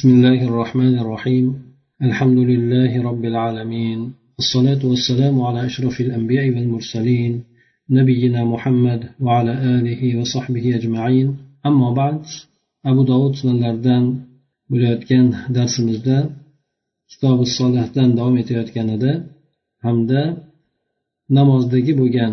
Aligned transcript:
بسم 0.00 0.08
الله 0.08 0.40
الرحمن 0.50 0.94
الرحيم 1.02 1.46
الحمد 2.08 2.38
لله 2.50 2.92
رب 3.08 3.24
العالمين 3.32 3.98
الصلاة 4.42 4.82
والسلام 4.90 5.36
على 5.46 5.60
أشرف 5.70 5.96
الأنبياء 6.06 6.46
والمرسلين 6.54 7.32
نبينا 7.98 8.40
محمد 8.44 9.00
وعلى 9.26 9.52
آله 9.76 10.02
وصحبه 10.18 10.64
أجمعين 10.78 11.28
أما 11.68 11.88
بعد 12.00 12.18
أبو 12.90 13.02
داود 13.10 13.32
sunanlardan 13.40 14.04
bo'layotgan 14.70 15.26
darsimizda 15.56 16.18
kitobi 17.10 17.46
solihdan 17.58 18.08
davom 18.18 18.36
etayotganida 18.42 19.12
hamda 19.86 20.22
namozdagi 21.38 21.92
bo'lgan 22.00 22.32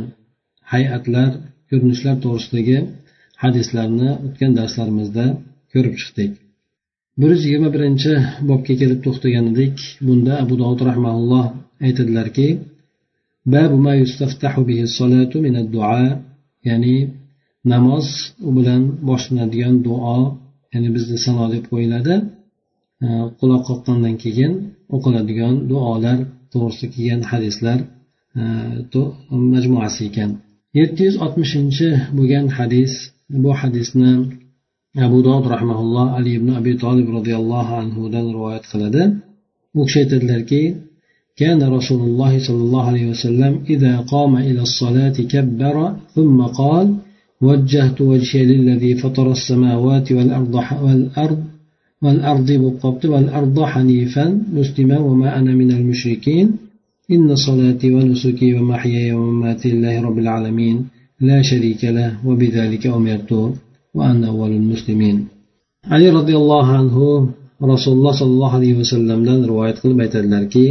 hay'atlar 0.74 1.32
ko'rinishlar 1.70 2.16
to'g'risidagi 2.24 2.78
hadislarni 3.44 4.10
o'tgan 4.26 4.52
darslarimizda 4.60 5.26
ko'rib 5.74 5.96
chiqdik 6.02 6.34
Bir 7.21 7.29
yuz 7.35 7.43
yigirma 7.47 7.71
birinchi 7.77 8.13
bobga 8.49 8.75
kelib 8.81 9.01
to'xtagan 9.07 9.45
edik 9.53 9.77
bunda 10.07 10.33
abu 10.45 10.55
dovud 10.63 10.81
rahmaulloh 10.89 11.47
aytadilarki 11.87 12.49
ya'ni 16.69 16.97
namoz 17.73 18.07
u 18.49 18.51
bilan 18.57 18.83
boshlanadigan 19.09 19.75
duo 19.87 20.19
ya'ni 20.73 20.89
bizda 20.97 21.17
sano 21.25 21.45
deb 21.55 21.65
qo'yiladi. 21.73 22.15
Quloq 23.41 23.63
qoqqandan 23.69 24.15
keyin 24.25 24.53
o'qiladigan 24.95 25.55
duolar 25.71 26.19
to'g'risida 26.53 26.89
kelgan 26.95 27.23
hadislar 27.31 27.79
majmuasi 29.55 30.01
ekan. 30.11 30.31
Yetti 30.79 31.01
yuz 31.09 31.17
oltmishinchi 31.25 31.89
bo'lgan 32.17 32.47
hadis 32.59 32.93
bu 33.43 33.51
hadisni 33.61 34.13
abu 35.07 35.19
dovud 35.27 35.45
rahmaulloh 35.55 36.07
ali 36.19 36.31
ibn 36.39 36.49
abi 36.61 36.73
tolib 36.83 37.09
roziyallohu 37.19 37.73
anhudan 37.83 38.27
rivoyat 38.35 38.65
qiladi. 38.71 39.03
U 39.79 39.81
kishi 39.87 39.99
aytadilarki 40.05 40.63
كان 41.43 41.63
رسول 41.63 42.01
الله 42.09 42.33
صلى 42.47 42.63
الله 42.67 42.85
عليه 42.91 43.07
وسلم 43.11 43.53
إذا 43.71 43.95
قام 44.13 44.37
إلى 44.37 44.61
الصلاة 44.69 45.17
كبر 45.33 45.77
ثم 46.15 46.39
قال 46.61 46.87
وجهت 47.41 48.01
وجهي 48.01 48.45
للذي 48.45 48.95
فطر 48.95 49.27
السماوات 49.33 50.13
والأرض 50.13 50.55
والأرض 50.85 51.41
والأرض 52.03 52.49
بالضبط 52.53 53.05
والأرض 53.05 53.57
حنيفا 53.73 54.27
مسلما 54.53 54.99
وما 54.99 55.39
أنا 55.39 55.53
من 55.61 55.71
المشركين 55.79 56.47
إن 57.11 57.37
صلاتي 57.37 57.95
ونسكي 57.95 58.55
ومحياي 58.55 59.13
ومماتي 59.13 59.71
لله 59.71 59.95
رب 60.07 60.19
العالمين 60.19 60.77
لا 61.21 61.43
شريك 61.43 61.85
له 61.85 62.11
وبذلك 62.27 62.87
أمرت 62.87 63.31
وأنا 63.98 64.28
أول 64.34 64.52
المسلمين 64.62 65.18
علي 65.94 66.10
رضي 66.20 66.36
الله 66.42 66.66
عنه 66.78 66.98
رسول 67.74 67.94
الله 67.98 68.14
صلى 68.20 68.34
الله 68.36 68.52
عليه 68.58 68.74
وسلم 68.82 69.20
dan 69.28 69.40
rivoyat 69.50 69.78
qilib 69.84 70.00
aytadilarki 70.06 70.66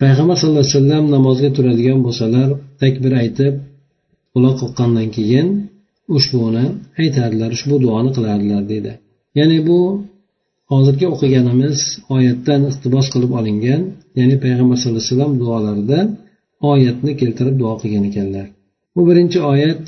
payg'ambar 0.00 0.36
sallallohu 0.38 0.64
alayhi 0.64 0.76
vasallam 0.76 1.04
namozga 1.16 1.48
turadigan 1.56 1.98
bo'lsalar 2.06 2.48
takbir 2.82 3.12
aytib 3.22 3.54
quloq 4.34 4.54
qoqqandan 4.62 5.08
keyin 5.16 5.46
ushbuni 6.16 6.64
aytardilar 7.02 7.50
ushbu 7.56 7.74
duoni 7.84 8.10
qilardilar 8.16 8.62
deydi 8.72 8.92
ya'ni 9.38 9.58
bu 9.68 9.80
hozirgi 10.72 11.06
o'qiganimiz 11.14 11.78
oyatdan 12.16 12.60
iqtibos 12.70 13.06
qilib 13.14 13.32
olingan 13.40 13.82
ya'ni 14.18 14.36
payg'ambar 14.44 14.76
sallallohu 14.80 15.02
alayhi 15.02 15.12
vasallam 15.14 15.32
duolarida 15.42 16.00
oyatni 16.72 17.12
keltirib 17.20 17.56
duo 17.62 17.74
qilgan 17.82 18.04
ekanlar 18.10 18.46
bu 18.94 19.00
birinchi 19.08 19.38
oyat 19.52 19.86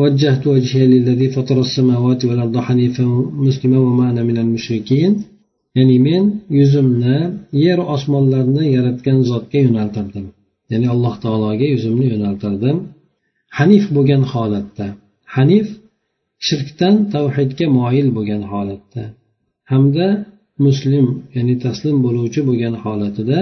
وجهت 0.00 0.42
وجهي 0.52 0.84
للذي 0.92 1.28
فطر 1.36 1.56
السماوات 1.66 2.20
والأرض 2.24 2.56
حنيفا 2.66 3.04
مسلما 3.46 3.78
وما 3.86 4.04
أنا 4.10 4.22
من 4.22 4.36
المشركين 4.44 5.12
ya'ni 5.78 5.98
men 6.08 6.24
yuzimni 6.58 7.18
yer 7.64 7.78
osmonlarni 7.94 8.64
yaratgan 8.76 9.18
zotga 9.30 9.58
yo'naltirdim 9.66 10.26
ya'ni 10.72 10.86
alloh 10.94 11.14
taologa 11.24 11.66
yuzimni 11.74 12.06
yo'naltirdim 12.12 12.76
hanif 13.58 13.84
bo'lgan 13.96 14.22
holatda 14.32 14.86
hanif 15.36 15.66
shirkdan 16.46 16.94
tavhidga 17.14 17.66
moyil 17.78 18.08
bo'lgan 18.16 18.42
holatda 18.52 19.02
hamda 19.72 20.06
muslim 20.66 21.06
ya'ni 21.36 21.54
taslim 21.64 21.96
bo'luvchi 22.06 22.40
bo'lgan 22.48 22.74
holatida 22.84 23.38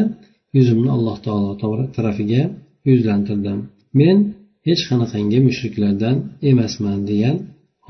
yuzimni 0.56 0.90
alloh 0.96 1.16
taolo 1.26 1.50
tarafiga 1.96 2.42
yuzlantirdim 2.90 3.58
men 4.00 4.16
hech 4.67 4.81
qanaqangi 4.89 5.39
mushriklardan 5.47 6.15
emasman 6.51 6.99
degan 7.09 7.35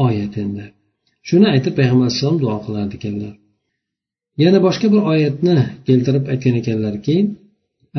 oyat 0.05 0.33
endi. 0.43 0.65
Shuni 1.27 1.47
aytib 1.53 1.73
payg'ambar 1.79 2.05
alayhisalom 2.07 2.37
duo 2.43 2.55
qilar 2.65 2.85
ekanlar. 2.97 3.33
Yana 4.43 4.59
boshqa 4.67 4.87
bir 4.93 5.01
oyatni 5.13 5.57
keltirib 5.87 6.25
aytgan 6.31 6.55
ekanlarki 6.61 7.15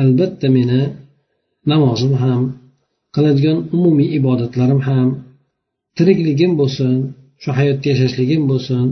albatta 0.03 0.47
meni 0.57 0.81
namozim 1.71 2.13
ham 2.23 2.41
qiladigan 3.15 3.57
umumiy 3.75 4.09
ibodatlarim 4.19 4.81
ham 4.89 5.07
tirikligim 5.97 6.51
bo'lsin 6.61 6.95
shu 7.41 7.49
hayotda 7.57 7.87
yashashligim 7.93 8.43
bo'lsin 8.51 8.85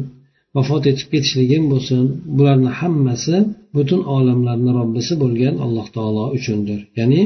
vafot 0.55 0.83
etib 0.91 1.07
ketishligim 1.13 1.63
bo'lsin 1.71 2.03
bularni 2.37 2.71
hammasi 2.79 3.35
butun 3.75 4.01
olamlarni 4.17 4.71
robbisi 4.79 5.13
bo'lgan 5.23 5.55
alloh 5.65 5.87
taolo 5.95 6.25
uchundir. 6.37 6.79
Ya'ni 6.99 7.21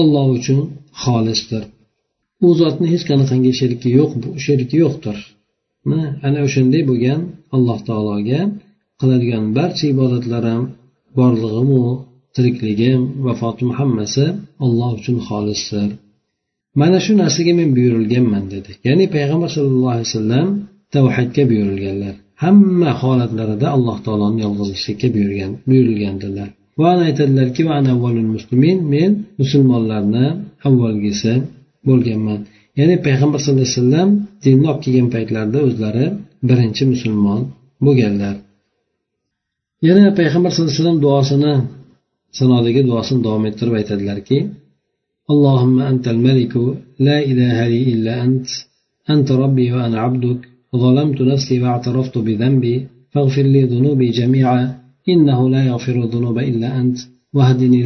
olloh 0.00 0.26
uchun 0.38 0.60
xolisdir. 1.02 1.62
U 2.46 2.48
zotni 2.60 2.86
hech 2.92 3.04
qanaqangi 3.10 3.52
sheriki 3.60 3.88
yo'q 3.98 4.12
sheriki 4.44 4.76
yo'qdir. 4.84 5.18
Ana 6.26 6.38
o'shanday 6.46 6.82
bo'lgan 6.90 7.20
alloh 7.56 7.78
taologa 7.88 8.40
qiladigan 9.00 9.44
barcha 9.58 9.84
ibodatlarim 9.94 10.62
borlig'imu 11.18 11.84
tirikligim 12.34 13.00
vafotim 13.26 13.70
hammasi 13.78 14.26
olloh 14.64 14.90
uchun 14.98 15.16
xolisdir. 15.28 15.90
Mana 16.80 16.98
shu 17.04 17.12
narsaga 17.22 17.52
men 17.60 17.70
buyurilganman 17.76 18.44
dedi. 18.54 18.70
Ya'ni 18.86 19.06
payg'ambar 19.14 19.50
sallallohu 19.56 19.94
alayhi 19.96 20.08
vasallam 20.10 20.48
tavhidga 20.94 21.42
buyurilganlar. 21.50 22.14
Hamma 22.44 22.90
holatlarida 23.02 23.66
alloh 23.76 23.96
taoloni 24.06 24.40
yolg'izlikka 24.46 25.08
buyurgan 25.14 25.52
buyurilgandilar. 25.68 26.48
va 26.81 26.91
aytadilarki 27.07 27.61
men 28.93 29.11
musulmonlarni 29.41 30.25
avvalgisi 30.67 31.33
bo'lganman 31.87 32.39
ya'ni 32.79 32.95
payg'ambar 33.07 33.39
sallallohu 33.41 33.67
alayhi 33.67 33.79
vasallam 33.81 34.09
dinni 34.43 34.65
olib 34.71 34.81
kelgan 34.85 35.07
paytlarida 35.15 35.59
o'zlari 35.67 36.05
birinchi 36.49 36.83
musulmon 36.93 37.41
bo'lganlar 37.85 38.35
yana 39.87 40.11
payg'ambar 40.19 40.49
sallallohu 40.51 40.71
alayhi 40.71 40.81
vasallam 40.81 40.99
duosini 41.05 41.53
sanodagi 42.39 42.81
duosini 42.89 43.19
davom 43.25 43.43
ettirib 43.49 43.73
aytadilarki 43.79 44.39
اللهم 45.33 45.77
أنت 45.91 46.05
الملك 46.15 46.53
لا 47.07 47.17
إله 47.31 47.57
لي 47.71 47.81
إلا 47.93 48.13
أنت 48.25 48.47
أنت 49.13 49.27
ربي 49.43 49.67
وأنا 49.75 49.97
عبدك 50.05 50.41
ظلمت 50.83 51.19
نفسي 51.31 51.55
واعترفت 51.63 52.15
بذنبي 52.27 52.75
فاغفر 53.13 53.45
لي 53.53 53.61
ذنوبي 53.73 54.07
جميعا 54.19 54.63
إنه 55.08 55.50
لا 55.50 55.64
يغفر 55.64 56.04
الذنوب 56.04 56.38
إلا 56.38 56.80
أنت 56.80 56.98
واهدني 57.34 57.82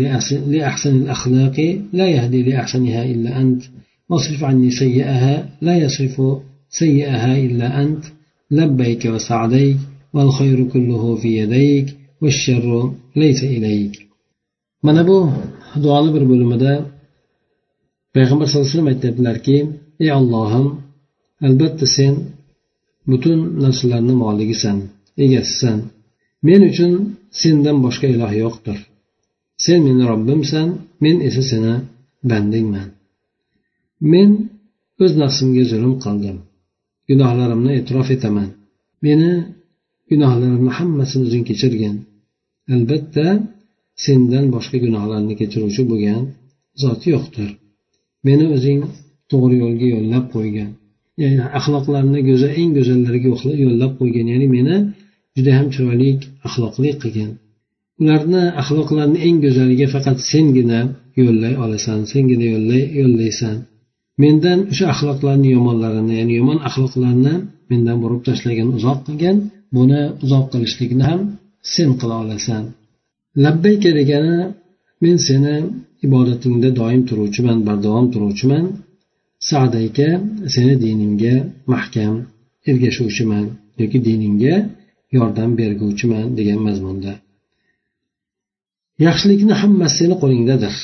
لأحسن 0.46 0.96
الأخلاق 0.96 1.80
لا 1.92 2.06
يهدي 2.08 2.42
لأحسنها 2.42 3.04
إلا 3.04 3.40
أنت 3.40 3.62
واصرف 4.08 4.44
عني 4.44 4.70
سيئها 4.70 5.48
لا 5.60 5.76
يصرف 5.76 6.22
سيئها 6.70 7.38
إلا 7.38 7.82
أنت. 7.82 8.04
لبيك 8.50 9.04
وسعديك 9.14 9.76
والخير 10.14 10.58
كله 10.72 11.16
في 11.16 11.28
يديك 11.40 11.96
والشر 12.22 12.92
ليس 13.16 13.44
إليك. 13.44 14.06
mana 14.82 15.02
bu 15.08 15.18
duoni 15.82 16.10
bir 16.14 16.24
bo'limida 16.30 16.72
payg'ambar 18.14 18.46
sallallohu 18.46 18.66
alayhi 18.66 18.76
vasallam 18.76 18.92
aytyaptilarki 18.94 19.56
ey 20.04 20.10
ollohim 20.18 20.66
albatta 21.46 21.86
sen 21.96 22.14
butun 23.10 23.38
narsalarni 23.64 24.14
moligisan 24.24 24.78
egasisan 25.24 25.78
men 26.46 26.60
uchun 26.70 26.92
sendan 27.40 27.76
boshqa 27.84 28.06
iloh 28.14 28.32
yo'qdir. 28.42 28.78
Sen 29.64 29.78
meni 29.86 30.02
robbimsan 30.10 30.68
men 31.04 31.16
esa 31.28 31.42
seni 31.50 31.74
bandingman. 32.30 32.88
Men 34.12 34.30
o'z 35.02 35.12
nafsimga 35.22 35.64
zulm 35.72 35.94
qildim. 36.04 36.36
Gunohlarimni 37.08 37.72
e'tirof 37.78 38.08
etaman. 38.16 38.48
Meni 39.06 39.30
gunohlarimni 40.10 40.72
hammasini 40.78 41.22
o'zing 41.28 41.44
kechirgin. 41.50 41.96
Albatta 42.74 43.26
sendan 44.04 44.44
boshqa 44.54 44.76
gunohlarni 44.84 45.34
kechiruvchi 45.40 45.82
bo'lgan 45.90 46.22
zot 46.82 47.00
yo'qdir. 47.12 47.50
Meni 48.26 48.44
o'zing 48.56 48.80
to'g'ri 49.30 49.56
yo'lga 49.62 49.86
yo'llab 49.94 50.26
qo'ygan 50.34 50.70
ya'ni 51.22 51.44
axloqlarni 51.58 52.20
go'zal 52.28 52.52
eng 52.60 52.70
go'zallariga 52.78 53.28
yo'llab 53.64 53.92
qo'ygan 54.00 54.26
ya'ni 54.32 54.46
meni 54.56 54.76
judayam 55.36 55.66
chiroyli 55.74 56.10
axloqli 56.46 56.90
qilgin 57.02 57.30
ularni 58.00 58.42
axloqlarini 58.60 59.18
eng 59.26 59.36
go'zaliga 59.44 59.86
faqat 59.94 60.18
sengina 60.30 60.80
yo'llay 61.20 61.54
olasan 61.64 61.98
sengina 62.12 62.46
yo'llay 62.54 62.82
yo'llaysan. 63.00 63.56
Mendan 64.22 64.58
o'sha 64.72 64.84
axloqlarni 64.94 65.48
yomonlarini 65.56 66.14
ya'ni 66.20 66.34
yomon 66.40 66.58
axloqlarni 66.68 67.34
mendan 67.70 67.96
burib 68.02 68.20
tashlagin 68.28 68.68
uzoq 68.78 68.98
qilgin 69.06 69.36
buni 69.76 70.02
uzoq 70.24 70.44
qilishlikni 70.52 71.04
ham 71.10 71.20
sen 71.74 71.90
qila 72.00 72.14
olasan. 72.24 72.62
Labbayka 73.44 73.90
degani 73.98 74.38
men 75.02 75.16
seni 75.28 75.56
ibodatingda 76.06 76.68
doim 76.80 77.02
turuvchiman 77.08 77.58
bardavom 77.68 78.06
turuvchiman. 78.14 78.64
Sadayka 79.50 80.08
seni 80.54 80.74
diningga 80.84 81.34
mahkam 81.72 82.14
ergashuvchiman 82.70 83.44
yoki 83.80 83.98
diningga 84.08 84.54
yordam 85.16 85.50
berguvchiman 85.60 86.26
degan 86.38 86.60
mazmunda. 86.68 87.12
Yaxshilikni 89.06 89.54
hammasi 89.62 89.94
seni 90.00 90.14
qo'lingdadir. 90.22 90.74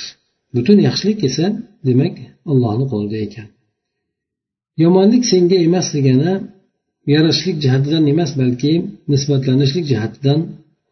Butun 0.54 0.78
yaxshilik 0.88 1.18
esa 1.28 1.46
demak 1.88 2.14
allohni 2.52 2.86
qo'lida 2.92 3.18
ekan. 3.26 3.48
Yomonlik 4.82 5.24
senga 5.32 5.58
emas 5.68 5.86
degani 5.96 6.32
yarashishlik 7.14 7.56
jihatidan 7.64 8.04
emas 8.12 8.30
balki 8.40 8.72
nisbatlanishlik 9.12 9.84
jihatidan 9.92 10.40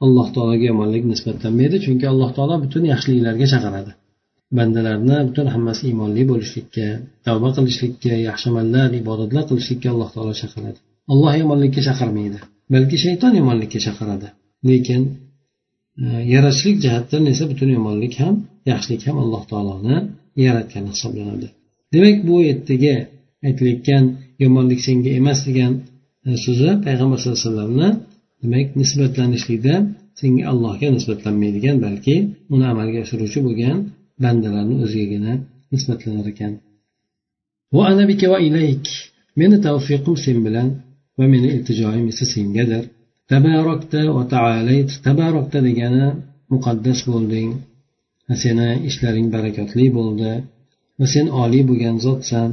alloh 0.05 0.27
taologa 0.35 0.65
yomonlik 0.71 1.05
nisbatlanmaydi 1.13 1.77
chunki 1.85 2.05
alloh 2.13 2.31
taolo 2.37 2.55
butun 2.65 2.83
yaxshiliklarga 2.93 3.47
chaqiradi. 3.53 3.93
Bandalarni 4.59 5.17
butun 5.29 5.47
hammasi 5.55 5.83
iymonli 5.91 6.23
bo'lishlikka 6.31 6.87
tavba 7.27 7.49
qilishlikka 7.57 8.13
yaxshi 8.29 8.47
amallar 8.53 8.89
ibodatlar 9.03 9.45
qilishlikka 9.51 9.89
alloh 9.95 10.09
taolo 10.15 10.33
chaqiradi. 10.41 10.79
Alloh 11.13 11.33
yomonlikka 11.43 11.81
chaqirmaydi. 11.89 12.39
Balki 12.73 12.97
shayton 13.05 13.33
yomonlikka 13.41 13.79
chaqiradi. 13.87 14.29
Lekin 14.69 15.03
e, 16.03 16.07
yaratishlik 16.35 16.77
jihatdan 16.85 17.23
esa 17.33 17.45
butun 17.51 17.71
yomonlik 17.77 18.15
ham 18.23 18.35
yaxshilik 18.71 19.03
ham 19.09 19.17
alloh 19.23 19.43
taoloni 19.51 19.97
yaratgani 20.47 20.89
hisoblanadi. 20.95 21.49
Demak 21.93 22.17
bu 22.29 22.35
yerdagi 22.49 22.95
aytilayotgan 23.47 24.05
yomonlik 24.45 24.81
senga 24.87 25.11
emas 25.21 25.41
degan 25.49 25.73
e, 26.27 26.31
so'zi 26.45 26.71
payg'ambar 26.87 27.19
sallallohu 27.21 27.41
alayhi 27.41 27.49
vasallamni 27.49 27.89
demak 28.43 28.67
nisbatlanishlikda 28.81 29.75
senga 30.21 30.43
allohga 30.53 30.89
nisbatlanmaydigan 30.97 31.77
balki 31.87 32.17
uni 32.55 32.67
amalga 32.73 32.99
oshiruvchi 33.05 33.41
bo'lgan 33.47 33.77
bandalarni 34.25 34.77
o'zigagina 34.85 35.33
nisbatlanar 35.73 36.27
ekan. 36.33 36.53
Meni 39.41 39.57
tavfiqim 39.67 40.17
sen 40.25 40.39
bilan 40.47 40.69
va 41.20 41.26
meni 41.34 41.48
iltijoyim 41.56 42.06
esa 42.14 42.26
sengadir 42.34 42.84
tabarokda 43.32 44.02
va 44.18 44.24
taalayt 44.36 44.90
tabarokda 45.06 45.60
degani 45.68 46.08
muqaddas 46.54 47.00
bo'lding 47.10 47.50
seni 48.44 48.70
ishlaring 48.90 49.28
barakotli 49.36 49.86
bo'ldi 49.98 50.32
va 51.00 51.06
sen 51.14 51.26
oliy 51.44 51.64
bo'lgan 51.70 51.96
zotsan 52.06 52.50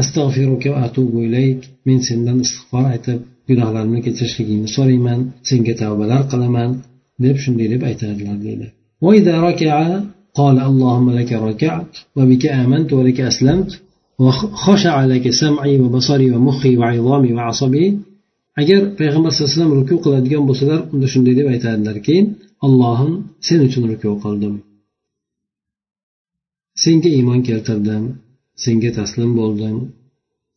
astag'firuka 0.00 0.68
va 0.74 0.80
atubu 0.88 1.18
ilayk 1.28 1.60
men 1.86 1.98
sendan 2.08 2.38
istig'for 2.44 2.84
aytib 2.94 3.20
gunohlarimni 3.48 4.00
kechirishligingni 4.06 4.68
so'rayman 4.76 5.20
senga 5.48 5.74
tavbalar 5.82 6.22
qilaman 6.32 6.70
deb 7.24 7.36
shunday 7.42 7.68
deb 7.74 7.82
aytadilar 7.90 8.36
deydi 8.46 8.66
قال 10.38 10.56
اللهم 10.70 11.08
لك 11.18 11.32
ركعت 11.48 11.92
وبك 12.16 12.44
آمنت 12.62 12.88
ولك 12.98 13.18
أسلمت 13.20 13.70
وخشع 14.24 14.94
لك 15.12 15.30
سمعي 15.30 15.74
وبصري 15.82 16.30
ومخي 16.34 16.72
وعظامي 16.80 17.32
وعصبي 17.36 17.86
agar 18.60 18.80
payg'ambar 18.98 19.30
sallallohu 19.30 19.50
alayhi 19.50 19.58
vasallam 19.58 19.74
ruku 19.80 19.96
qiladigan 20.04 20.42
bo'lsalar 20.48 20.80
unda 20.94 21.06
shunday 21.12 21.34
deb 21.38 21.46
aytadilarki 21.54 22.16
allohim 22.66 23.12
sen 23.46 23.60
uchun 23.68 23.84
ruku 23.90 24.10
qildim 24.24 24.54
senga 26.82 27.10
iymon 27.18 27.40
keltirdim 27.48 28.04
senga 28.64 28.90
taslim 28.98 29.30
bo'ldim 29.40 29.76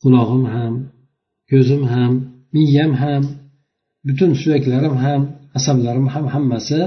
qulog'im 0.02 0.44
ham 0.56 0.74
ko'zim 1.52 1.84
ham 1.94 2.12
miyam 2.56 2.92
ham 3.02 3.24
butun 4.08 4.32
suyaklarim 4.42 4.96
ham 5.04 5.22
asablarim 5.58 6.08
ham 6.14 6.26
hammasi 6.34 6.82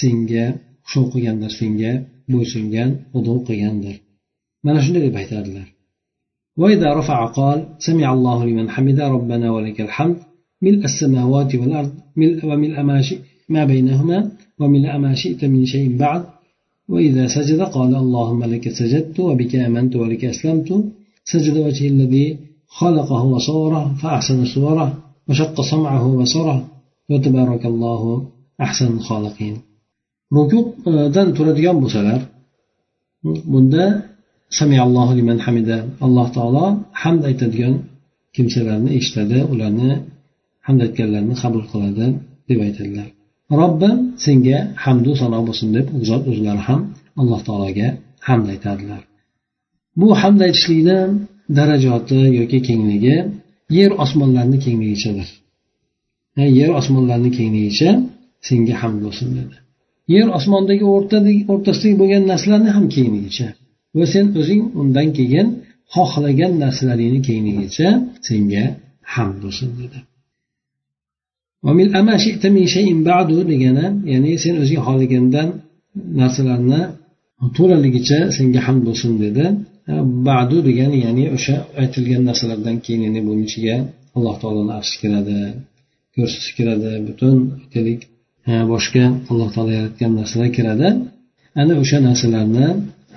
senga 0.00 0.46
xushu 0.88 1.02
qilgandir 1.12 1.52
senga 1.60 1.92
bo'ysungan 2.32 2.90
xudo 3.12 3.34
qilgandir 3.48 3.96
mana 4.66 4.80
shunday 4.84 5.02
deb 5.06 5.16
aytadilar 5.22 5.68
وإذا 6.57 6.93
رفع 6.99 7.25
قال 7.25 7.65
سمع 7.79 8.13
الله 8.13 8.45
لمن 8.45 8.69
حمد 8.69 8.99
ربنا 8.99 9.51
ولك 9.51 9.81
الحمد 9.81 10.17
ملء 10.61 10.83
السماوات 10.85 11.55
والأرض 11.55 11.91
ملء 12.17 12.45
وملء 12.45 12.81
ما, 12.81 13.01
ما 13.49 13.65
بينهما 13.65 14.31
وملء 14.59 14.97
ما 14.97 15.15
شئت 15.15 15.45
من 15.45 15.65
شيء 15.65 15.97
بعد. 15.97 16.23
وإذا 16.89 17.27
سجد 17.27 17.61
قال 17.61 17.95
اللهم 17.95 18.43
لك 18.43 18.69
سجدت 18.69 19.19
وبك 19.19 19.55
آمنت 19.55 19.95
ولك 19.95 20.25
أسلمت. 20.25 20.69
سجد 21.25 21.57
وجه 21.57 21.87
الذي 21.87 22.37
خلقه 22.67 23.23
وصوره 23.23 23.93
فأحسن 24.01 24.45
صوره 24.45 24.97
وشق 25.29 25.61
سمعه 25.61 26.07
وبصره 26.07 26.57
وتبارك 27.09 27.65
الله 27.65 28.01
أحسن 28.61 28.87
الخالقين. 28.97 29.55
rukudan 30.37 31.27
turadigan 31.37 31.77
bo'lsalar 31.83 32.19
bunda 33.53 34.12
samiallohu 34.59 35.13
liman 35.19 35.39
hamida. 35.45 35.77
Alloh 36.05 36.27
taolo 36.37 36.65
hamd 37.01 37.21
aytadigan 37.29 37.73
kimsalarni 38.35 38.89
eshitadi 38.99 39.39
ularni 39.53 39.91
hamd 40.67 40.79
aytganlarni 40.85 41.35
qabul 41.41 41.63
qiladi 41.71 42.05
deb 42.49 42.59
aytadilar. 42.67 43.07
Robbim 43.61 43.95
senga 44.25 44.57
hamdu 44.83 45.11
sano 45.21 45.39
bo'lsin 45.47 45.69
deb 45.77 45.85
u 45.97 45.99
zot 46.09 46.23
o'zlari 46.31 46.61
ham 46.67 46.81
alloh 47.21 47.39
taologa 47.47 47.87
hamd 48.27 48.45
aytadilar. 48.53 49.01
Bu 49.99 50.07
hamd 50.21 50.39
aytishlikni 50.47 50.99
darajoti 51.57 52.19
yoki 52.39 52.59
kengligi 52.67 53.15
yer 53.77 53.91
osmonlarni 54.03 54.57
kengligichadir 54.65 55.29
yer 56.59 56.71
osmonlarni 56.79 57.29
kengligicha 57.37 57.89
senga 58.47 58.75
hamd 58.81 58.99
bo'lsin 59.05 59.29
dedi. 59.37 59.55
Yer 60.15 60.27
osmondagi 60.37 60.85
o'rtasidagi 61.53 61.95
bo'lgan 62.01 62.23
narsalarni 62.31 62.71
ham 62.75 62.85
kengligicha 62.95 63.47
va 63.97 64.05
sen 64.13 64.25
o'zing 64.39 64.61
undan 64.81 65.07
keyin 65.17 65.47
xohlagan 65.95 66.53
narsalaringni 66.63 67.19
kengligicha 67.27 67.87
senga 68.27 68.65
hamd 69.13 69.37
bo'lsin 69.43 69.69
dedi. 69.81 69.99
Degani 73.51 73.85
ya'ni 74.11 74.31
sen 74.43 74.55
o'zing 74.63 74.79
xohlagandan 74.87 75.47
narsalarni 76.19 76.81
to'laligicha 77.57 78.19
senga 78.37 78.59
hamd 78.67 78.81
bo'lsin 78.87 79.11
dedi. 79.23 79.45
Badu 80.27 80.57
degani 80.67 80.97
ya'ni 81.05 81.25
o'sha 81.35 81.55
aytilgan 81.81 82.21
narsalardan 82.29 82.75
keyin 82.85 83.01
ya'ni 83.07 83.21
buni 83.27 83.43
ichiga 83.47 83.75
alloh 84.17 84.35
taoloni 84.41 84.73
arshi 84.79 84.95
kiradi 85.01 85.39
ko'rsatish 86.15 86.51
kiradi 86.57 86.91
butun 87.07 87.35
aytaylik 87.61 88.01
boshqa 88.73 89.03
alloh 89.31 89.49
taolo 89.55 89.71
yaratgan 89.79 90.11
narsalar 90.19 90.49
kiradi. 90.57 90.87
Ana 91.61 91.73
o'sha 91.83 91.97
narsalarni 92.07 92.67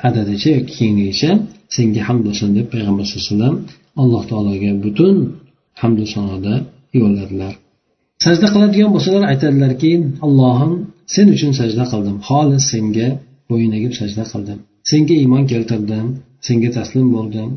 adadicha 0.08 0.48
yoki 0.56 0.72
kengligicha 0.78 1.30
senga 1.76 2.00
hamd 2.08 2.22
bo'lsin 2.26 2.48
deb 2.58 2.66
payg'ambar 2.74 3.04
sallallohu 3.08 3.26
alayhi 3.26 3.36
vasallam 3.36 3.56
alloh 4.02 4.22
taologa 4.30 4.70
butun 4.84 5.16
hamdu 5.80 6.04
sanoda 6.14 6.54
yo'lladilar. 7.00 7.52
Sajda 8.24 8.46
qiladigan 8.54 8.90
bo'lsalar 8.94 9.22
aytadilarki 9.32 9.92
allohim 10.26 10.72
sen 11.14 11.26
uchun 11.36 11.52
sajda 11.60 11.84
qildim. 11.92 12.16
Xolis 12.28 12.64
senga 12.72 13.08
bo'yin 13.50 13.72
egib 13.78 13.92
sajda 14.00 14.24
qildim. 14.32 14.58
Senga 14.90 15.14
iymon 15.22 15.44
keltirdim. 15.52 16.06
Senga 16.46 16.70
taslim 16.78 17.06
bo'ldim. 17.16 17.50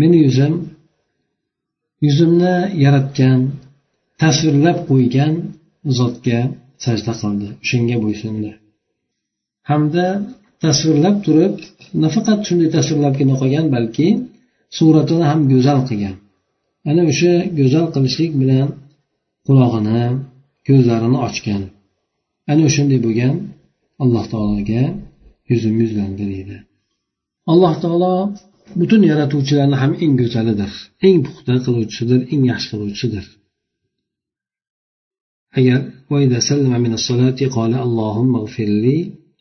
Meni 0.00 0.16
yuzim 0.26 0.54
yuzimni 2.06 2.56
yaratgan 2.84 3.40
tasvirlab 4.22 4.78
qo'ygan 4.90 5.32
zotga 5.98 6.40
sajda 6.84 7.12
qildi. 7.20 7.48
O'shanga 7.64 7.96
bo'ysundi 8.04 8.52
hamda 9.70 10.06
tasvirlab 10.64 11.16
turib 11.26 11.54
nafaqat 12.04 12.40
shunday 12.48 12.68
tasvirlabgina 12.76 13.34
qolgan 13.40 13.66
balki 13.74 14.06
suratini 14.76 15.24
ham 15.30 15.40
go'zal 15.52 15.80
qilgan. 15.88 16.16
Ana 16.90 17.02
o'sha 17.10 17.32
go'zal 17.58 17.86
qilishlik 17.94 18.32
bilan 18.40 18.66
qulog'ini 19.46 20.02
ko'zlarini 20.68 21.18
ochgan. 21.28 21.62
Ana 22.50 22.62
o'shanday 22.68 22.98
bo'lgan 23.06 23.34
alloh 24.02 24.24
taologa 24.32 24.82
yuzim 25.50 25.74
yuzlandi 25.82 26.24
deydi 26.32 26.56
alloh 27.52 27.74
taolo 27.82 28.14
butun 28.80 29.02
yaratuvchilarni 29.10 29.76
ham 29.82 29.92
eng 30.04 30.14
go'zalidir 30.20 30.72
eng 31.06 31.18
puxta 31.26 31.54
qiluvchisidir 31.64 32.20
eng 32.32 32.42
yaxshi 32.50 32.68
qiluvchisidir. 32.72 33.24
Agar 35.58 35.78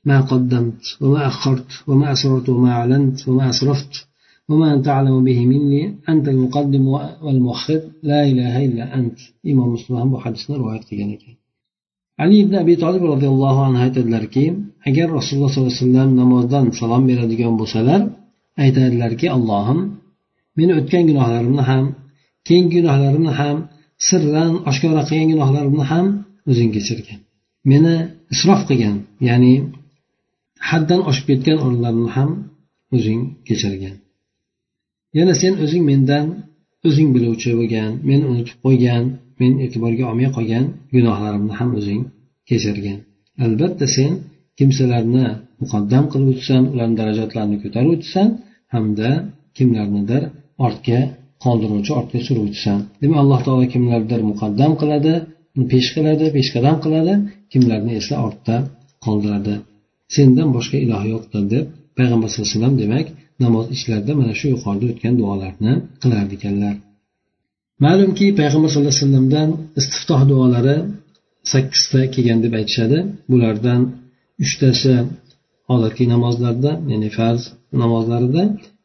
ما 0.06 0.22
قدمت 0.22 0.82
وما 1.02 1.28
أخرت 1.28 1.66
وما 1.88 2.12
أسررت 2.12 2.50
وما 2.50 2.72
أعلنت 2.72 3.28
وما 3.28 3.50
أسرفت 3.50 3.94
وما 4.50 4.74
أنت 4.74 4.88
أعلم 4.88 5.24
به 5.24 5.46
مني 5.46 5.96
أنت 6.10 6.28
المقدم 6.28 6.88
والمؤخر 7.24 7.82
لا 8.04 8.24
إله 8.32 8.66
إلا 8.66 8.96
أنت. 8.96 9.20
إمام 9.48 9.70
مسلم 9.74 10.14
وحدثنا 10.14 10.58
رواية 10.58 10.82
تجانيك 10.82 11.24
علي 12.20 12.44
بن 12.44 12.56
أبي 12.56 12.76
طالب 12.76 13.04
رضي 13.04 13.28
الله 13.28 13.66
عنه 13.66 13.84
أيت 13.84 13.98
الدركي 13.98 14.46
أجل 14.88 15.10
رسول 15.10 15.36
الله 15.38 15.50
صلى 15.54 15.62
الله 15.62 15.74
عليه 15.74 15.84
وسلم 15.84 16.10
نمضان 16.20 16.72
سلام 16.72 17.08
برد 17.08 17.32
جنب 17.40 17.66
سلام 17.66 18.04
أيت 18.60 18.78
الدركي 18.78 19.32
اللهم 19.38 19.80
من 20.58 20.72
أتكن 20.72 21.06
جناه 21.08 21.28
لرمنهم 21.34 21.94
كين 22.46 22.70
جناه 22.74 22.98
لرمنهم 23.02 23.58
سرا 24.10 24.44
أشكرا 24.70 25.02
قين 25.10 25.30
جناه 25.32 25.50
لرمنهم 25.56 26.06
وزين 26.48 26.72
كسركن 26.72 27.18
من 27.66 27.84
isrof 28.34 28.62
qilgan 28.70 28.98
يعني 29.22 29.81
haddan 30.70 31.02
oshib 31.10 31.26
ketgan 31.30 31.58
o'rinlarimni 31.66 32.10
ham 32.18 32.30
o'zing 32.96 33.22
kechirgin. 33.48 33.96
Yana 35.18 35.34
sen 35.42 35.54
o'zing 35.64 35.84
mendan 35.92 36.26
o'zing 36.88 37.10
biluvchi 37.16 37.50
bo'lgan 37.60 37.92
men 38.10 38.22
unutib 38.30 38.58
qo'ygan 38.66 39.04
men 39.40 39.52
e'tiborga 39.66 40.04
olmay 40.12 40.30
qolgan 40.38 40.66
gunohlarimni 40.96 41.54
ham 41.60 41.70
o'zing 41.80 42.02
kechirgin. 42.50 42.98
Albatta 43.46 43.86
sen 43.96 44.12
kimsalarni 44.58 45.26
muqaddam 45.62 46.06
qilib 46.12 46.30
o'tsan 46.34 46.62
ularni 46.74 46.96
darajatlarini 47.02 47.58
ko'tarib 47.64 47.92
o'tsan 47.98 48.28
hamda 48.74 49.10
kimlarnidir 49.58 50.24
ortga 50.66 51.00
qoldiruvchi 51.44 51.92
ortga 52.00 52.20
suruvchisan 52.28 52.80
demak 53.02 53.18
alloh 53.24 53.40
taolo 53.46 53.66
kimlarnidir 53.74 54.22
muqaddam 54.32 54.72
qiladi 54.82 55.14
pesh 55.72 55.90
qiladi 55.96 56.26
peshqadam 56.38 56.78
qiladi 56.84 57.14
kimlarni 57.52 57.92
esa 58.02 58.16
ortda 58.28 58.56
qoldiradi. 59.06 59.56
Sendan 60.16 60.50
boshqa 60.56 60.78
iloh 60.86 61.04
yo'qdir 61.14 61.44
deb 61.54 61.66
payg'ambar 61.98 62.28
sallallohu 62.30 62.50
alayhi 62.50 62.60
vasallam 62.60 62.76
demak 62.84 63.08
namoz 63.44 63.66
ichlarida 63.76 64.12
mana 64.22 64.34
shu 64.40 64.46
yuqorida 64.54 64.86
o'tgan 64.92 65.14
duolarni 65.20 65.74
qilar 66.02 66.26
ekanlar 66.38 66.76
ma'lumki 67.86 68.26
payg'ambar 68.40 68.70
sallallohu 68.72 68.94
alayhi 68.94 69.06
vasallamdan 69.06 69.50
istiftoh 69.80 70.22
duolari 70.32 70.78
sakkizta 71.52 72.00
kelgan 72.14 72.40
deb 72.46 72.54
aytishadi. 72.60 72.98
Bulardan 73.32 73.82
uchtasi 74.44 74.96
odatiy 75.74 76.08
namozlarda 76.14 76.72
ya'ni 76.92 77.10
farz 77.18 77.44
namozlarida 77.82 78.44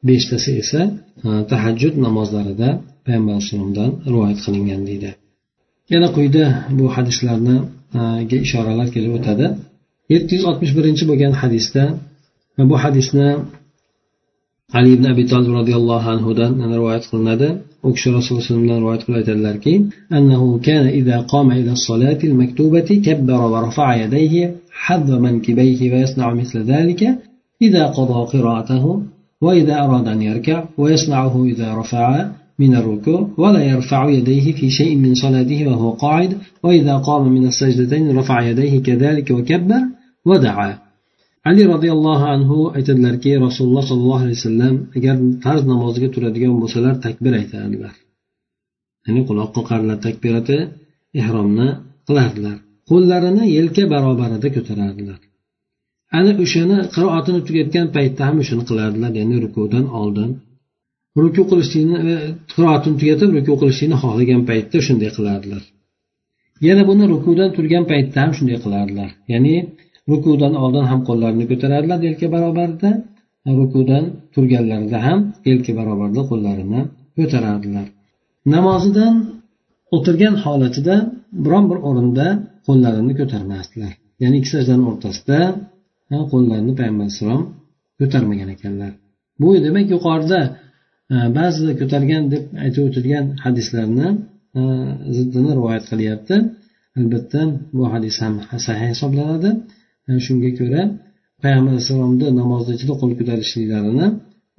beshtasi 0.09 0.51
esa 0.63 0.83
e, 1.27 1.29
tahajjud 1.51 1.95
namozlarida 2.07 2.69
payg'ambar 3.07 3.33
alayhisalomdan 3.37 3.91
rivoyat 4.13 4.39
qilingan 4.47 4.83
deydi. 4.89 5.11
Yana 5.93 6.09
quyida 6.17 6.45
bu 6.79 6.85
hadislarga 6.97 7.57
e, 8.35 8.37
ishoralar 8.47 8.89
kelib 8.95 9.13
o'tadi. 9.19 9.47
Yetti 10.13 10.31
yuz 10.37 10.45
oltmish 10.51 10.73
birinchi 10.79 11.05
bo'lgan 11.11 11.33
hadisda 11.43 11.85
bu 12.71 12.77
hadisni 12.85 13.29
ali 14.79 14.89
ibn 14.97 15.05
abi 15.13 15.25
tolib 15.33 15.53
roziyallohu 15.61 16.09
anhudan 16.15 16.53
rivoyat 16.75 17.05
qilinadi 17.11 17.49
u 17.87 17.89
kishi 17.97 18.09
rasululloh 18.19 18.43
alayhi 18.43 18.53
vasallamdan 18.53 18.79
rivoyat 18.83 19.03
qilib 19.05 19.19
aytadilarki 19.21 19.75
annahu 20.19 20.49
kana 20.67 20.91
idza 21.01 21.17
qama 21.33 21.53
ila 21.61 21.73
الصلاة 21.79 22.21
المكتوبة 22.31 22.89
كبر 23.07 23.41
ورفع 23.53 23.89
يديه 24.05 24.35
حذو 24.85 25.15
منكبيه 25.27 25.81
ويصنع 25.93 26.29
مثل 26.41 26.57
ذلك 26.73 27.01
إذا 27.67 27.85
قضى 27.97 28.21
قراءته 28.33 28.85
وإذا 29.45 29.75
أراد 29.85 30.07
أن 30.15 30.21
يركع 30.23 30.59
ويصنعه 30.79 31.35
إذا 31.53 31.69
رفع 31.81 32.07
من 32.59 32.73
الركوع 32.81 33.21
ولا 33.43 33.63
يرفع 33.73 34.01
يديه 34.11 34.47
في 34.53 34.71
شيء 34.71 34.97
من 34.97 35.13
صلاته 35.15 35.69
وهو 35.69 35.91
قاعد 35.91 36.31
وإذا 36.65 36.95
قام 36.97 37.23
من 37.37 37.47
السجدتين 37.47 38.19
رفع 38.19 38.37
يديه 38.51 38.75
كذلك 38.83 39.31
وكبر 39.31 39.81
vadaa 40.31 40.71
ali 41.49 41.63
roziyallohu 41.73 42.25
anhu 42.35 42.57
aytadilarki 42.79 43.31
rasululloh 43.47 43.85
sollallohu 43.91 44.23
alayhi 44.25 44.39
vasallam 44.41 44.75
agar 44.97 45.17
farz 45.45 45.63
namoziga 45.73 46.09
turadigan 46.15 46.55
bo'lsalar 46.63 46.95
takbir 47.07 47.33
aytardilar 47.41 47.95
ya'ni 49.07 49.23
quloq 49.29 49.51
qoqarlar 49.57 49.99
takbirati 50.07 50.59
ehromni 51.21 51.69
qilardilar. 52.09 52.57
Qo'llarini 52.91 53.45
yelka 53.57 53.85
barobarida 53.95 54.49
ko'tarardilar. 54.57 55.21
Ana 56.19 56.33
o'shani 56.45 56.77
qiroatini 56.95 57.41
tugatgan 57.49 57.87
paytda 57.97 58.23
ham 58.29 58.37
o'shani 58.43 58.65
qilardilar 58.71 59.13
ya'ni 59.21 59.37
rukudan 59.45 59.85
oldin. 60.01 60.31
Ruku 61.23 61.43
qilishlikni 61.51 61.99
qiroatini 62.53 62.97
tugatib 63.01 63.29
ruku 63.37 63.53
qilishlikni 63.61 63.97
xohlagan 64.03 64.43
paytda 64.51 64.79
shunday 64.87 65.11
qilardilar. 65.17 65.63
Yana 66.69 66.83
buni 66.91 67.05
rukudan 67.13 67.49
turgan 67.57 67.85
paytda 67.93 68.17
ham 68.25 68.33
shunday 68.39 68.59
qilardilar. 68.65 69.11
Ya'ni 69.33 69.55
rukudan 70.11 70.55
oldin 70.63 70.85
ham 70.91 71.01
qo'llarini 71.09 71.45
ko'tarardilar 71.51 71.99
yelka 72.09 72.27
barobarida 72.35 72.91
rukudan 73.61 74.05
turganlarida 74.35 74.99
ham 75.07 75.19
yelka 75.51 75.73
barobarida 75.79 76.23
qo'llarini 76.31 76.81
ko'tarardilar 77.19 77.87
namozidan 78.55 79.15
o'tirgan 79.97 80.35
holatida 80.45 80.97
biron 81.45 81.65
bir 81.71 81.79
o'rinda 81.89 82.27
qo'llarini 82.67 83.13
ko'tarmasdilar. 83.21 83.93
Ya'ni 84.23 84.37
ikki 84.41 84.51
sajdani 84.55 84.85
o'rtasida 84.91 85.39
qo'llarini 86.33 86.73
payg'ambar 86.79 87.05
alayhissalom 87.07 87.43
ko'tarmagan 88.01 88.49
ekanlar. 88.57 88.93
Bu 89.41 89.49
demak 89.67 89.87
yuqorida 89.95 90.41
e, 91.15 91.17
ba'zida 91.39 91.73
ko'targan 91.81 92.23
deb 92.33 92.45
aytib 92.65 92.83
o'tilgan 92.89 93.25
hadislarni 93.45 94.09
e, 94.59 94.61
ziddini 95.17 95.51
rivoyat 95.59 95.85
qilyapti. 95.91 96.37
Albatta 97.01 97.41
bu 97.77 97.85
hadis 97.95 98.15
ham 98.23 98.35
sahih 98.67 98.89
hisoblanadi. 98.95 99.51
Shunga 100.27 100.51
ko'ra 100.59 100.83
payg'ambar 101.43 101.73
alayhissalomni 101.75 102.27
namozda 102.41 102.71
ichida 102.77 102.95
qo'l 103.01 103.13
ko'tarishliklarini 103.21 104.07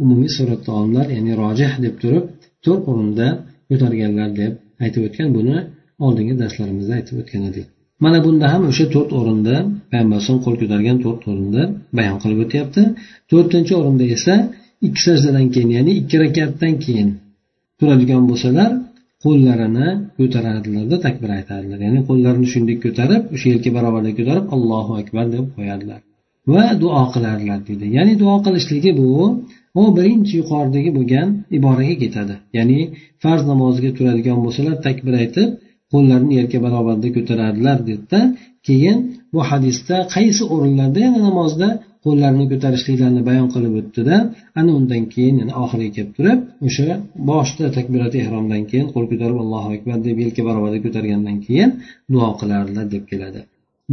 umumiy 0.04 0.32
suratda 0.38 0.70
olimlar 0.78 1.06
ya'ni 1.16 1.32
rojih 1.44 1.72
deb 1.86 1.96
turib 2.02 2.26
to'rt 2.66 2.84
o'rinda 2.92 3.28
ko'targanlar 3.70 4.30
deb 4.42 4.52
aytib 4.84 5.02
o'tgan 5.08 5.30
buni 5.38 5.56
oldingi 6.06 6.34
darslarimizda 6.42 6.94
aytib 7.00 7.16
o'tgan 7.22 7.44
edik. 7.50 7.66
Mana 8.04 8.20
bunda 8.26 8.46
ham 8.54 8.64
o'sha 8.72 8.86
to'rt 8.96 9.12
o'rinda 9.20 9.56
payg'ambar 9.92 10.16
alayhisalom 10.18 10.42
qo'l 10.46 10.56
ko'targan 10.62 10.98
to'rt 11.06 11.22
o'rinda 11.32 11.62
bayon 11.98 12.18
qilib 12.24 12.40
o'tyapti. 12.46 12.82
To'rtinchi 13.32 13.74
o'rinda 13.80 14.06
esa 14.16 14.34
ikki 14.88 15.02
sajdadan 15.08 15.48
keyin 15.54 15.72
ya'ni 15.78 15.92
ikki 16.02 16.16
rakatdan 16.24 16.74
keyin 16.84 17.10
turadigan 17.80 18.24
bo'lsalar 18.30 18.70
qo'llarini 19.26 19.88
ko'taradilarda 20.18 20.98
takbir 21.06 21.30
aytardilar 21.38 21.80
ya'ni 21.86 22.02
qo'llarini 22.10 22.48
shunday 22.54 22.78
ko'tarib 22.86 23.22
o'sha 23.36 23.48
yelka 23.54 23.70
barobarda 23.78 24.12
ko'tarib 24.20 24.46
allohu 24.56 24.92
akbar 25.02 25.26
deb 25.36 25.46
qo'yardilar 25.58 26.00
va 26.54 26.64
duo 26.84 27.04
qilardilar 27.14 27.60
deydi 27.68 27.86
ya'ni 27.98 28.14
duo 28.24 28.36
qilishligi 28.46 28.92
bu 29.02 29.10
u 29.80 29.84
birinchi 29.98 30.34
yuqoridagi 30.42 30.92
bo'lgan 30.98 31.30
iboraga 31.58 31.96
ketadi. 32.04 32.36
Ya'ni 32.58 32.80
farz 33.24 33.44
namoziga 33.52 33.92
turadigan 33.98 34.38
bo'lsalar 34.46 34.76
takbir 34.88 35.14
aytib 35.24 35.50
qo'llarini 35.94 36.34
yelka 36.40 36.58
barobarida 36.66 37.10
ko'tarardilar 37.18 37.78
dedida 37.90 38.20
keyin 38.68 38.98
bu 39.34 39.40
hadisda 39.50 39.96
qaysi 40.16 40.44
o'rinlarda 40.54 41.00
yana 41.08 41.20
namozda 41.28 41.70
qo'llarini 42.06 42.46
ko'tarishliklarini 42.52 43.22
bayon 43.30 43.48
qilib 43.54 43.74
o'tdida 43.82 44.16
ana 44.60 44.72
undan 44.80 45.04
keyin 45.14 45.36
yana 45.42 45.54
oxiriga 45.64 45.92
kelib 45.98 46.12
turib 46.18 46.40
o'sha 46.68 46.88
boshida 47.30 47.68
takbirati 47.78 48.18
ehromdan 48.24 48.64
keyin 48.70 48.88
qo'l 48.94 49.06
ko'tarib 49.12 49.38
allohu 49.44 49.70
akbar 49.76 49.98
deb 50.08 50.18
yelka 50.24 50.42
barobarda 50.48 50.80
ko'targandan 50.86 51.38
keyin 51.48 51.70
duo 52.14 52.30
qilardilar 52.40 52.86
deb 52.96 53.04
keladi. 53.12 53.42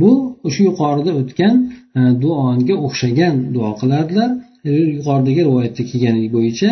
Bu 0.01 0.11
o'sha 0.47 0.63
yuqorida 0.69 1.11
o'tgan 1.21 1.55
e, 1.99 2.01
duoga 2.23 2.75
o'xshagan 2.87 3.35
duo 3.55 3.71
qilardilar. 3.81 4.31
E, 4.71 4.73
yuqoridagi 4.97 5.41
rivoyatda 5.49 5.83
kelgani 5.91 6.27
bo'yicha 6.37 6.71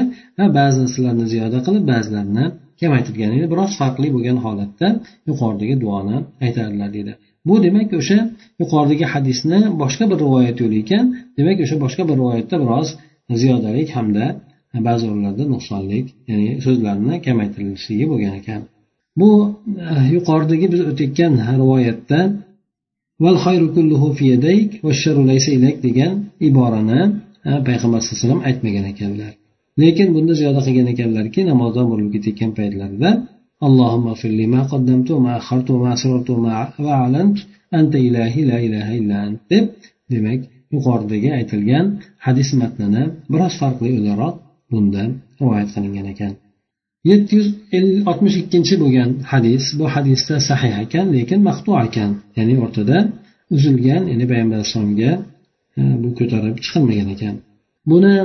ba'zi 0.58 0.76
narsalarni 0.84 1.26
ziyoda 1.32 1.58
qilib 1.66 1.84
ba'zilarini 1.92 2.44
kamaytirgan 2.80 3.30
ya'ni 3.34 3.48
biroz 3.52 3.72
farqli 3.80 4.08
bo'lgan 4.16 4.38
holatda 4.44 4.88
yuqoridagi 5.28 5.74
duoni 5.84 6.16
aytardilar 6.46 6.90
deydi 6.96 7.12
bu 7.48 7.54
demak 7.66 7.90
o'sha 8.00 8.18
yuqoridagi 8.60 9.06
hadisni 9.12 9.60
boshqa 9.82 10.04
bir 10.10 10.18
rivoyat 10.24 10.56
yo'li 10.62 10.76
ekan. 10.84 11.04
Demak 11.38 11.58
o'sha 11.64 11.76
boshqa 11.84 12.02
bir 12.08 12.16
rivoyatda 12.20 12.56
biroz 12.62 12.88
ziyodalik 13.40 13.88
hamda 13.96 14.24
ba'zi 14.88 15.04
o'rinlarda 15.10 15.44
nuqsonlik 15.54 16.06
ya'ni 16.30 16.48
so'zlarni 16.66 17.14
kamaytirilishligi 17.26 18.04
bo'lgan 18.12 18.34
ekan. 18.40 18.60
Bu 19.20 19.30
eh, 19.90 20.04
yuqoridagi 20.16 20.66
biz 20.72 20.80
o'tayotgan 20.90 21.32
rivoyatda 21.62 22.20
degan 25.86 26.14
iborani 26.48 27.00
eh, 27.48 27.58
payg'ambar 27.68 27.98
sallallohu 28.00 28.14
alayhi 28.14 28.24
vasallam 28.24 28.42
aytmagan 28.48 28.84
ekanlar. 28.92 29.32
Lekin 29.82 30.08
bunda 30.14 30.32
ziyoda 30.40 30.60
qilgan 30.66 30.88
ekanlarki 30.94 31.40
namozdan 31.50 31.86
burilib 31.90 32.12
ketayotgan 32.16 32.50
paytlarida 32.58 33.10
اللهم 33.67 34.05
اغفر 34.07 34.31
لي 34.39 34.45
ما 34.55 34.61
قدمت 34.73 35.07
وما 35.11 35.37
أخرت 35.41 35.67
وما 35.73 35.93
أسررت 35.93 36.29
وما 36.29 36.51
أعلنت 36.97 37.37
أنت 37.79 37.93
إلهي 38.07 38.41
لا 38.49 38.57
إله 38.65 38.87
إلا 38.99 39.17
أنت 39.27 39.39
deb 39.51 39.65
demak 40.11 40.41
yuqoridagi 40.73 41.29
aytilgan 41.37 41.85
hadis 42.25 42.49
matnini 42.61 43.03
biroz 43.31 43.53
farqli 43.61 43.89
o'laroq 43.99 44.35
bunda 44.71 45.03
rivoyat 45.39 45.69
qilingan 45.75 46.07
ekan 46.13 46.33
yetti 47.09 47.31
yuz 47.37 47.47
oltmish 48.09 48.37
ikkinchi 48.41 48.75
bo'lgan 48.83 49.09
hadis 49.31 49.63
bu 49.79 49.85
hadisda 49.95 50.35
sahih 50.49 50.73
ekan 50.85 51.05
lekin 51.15 51.39
maqtu 51.49 51.71
ekan 51.85 52.11
ya'ni 52.37 52.55
o'rtada 52.63 52.97
uzilgan 53.55 54.03
ya'ni 54.11 54.25
payg'ambar 54.31 54.55
alayhissalomga 54.57 55.11
e, 55.79 55.81
bu 56.01 56.09
ko'tarib 56.19 56.55
chiqilmagan 56.63 57.07
ekan 57.15 57.35
buni 57.91 58.15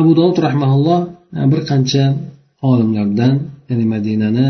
abu 0.00 0.10
dovud 0.18 0.38
rahmaulloh 0.46 1.00
e, 1.38 1.40
bir 1.52 1.60
qancha 1.70 2.04
olimlardan 2.71 3.33
ya'ni 3.69 3.85
madinani 3.93 4.49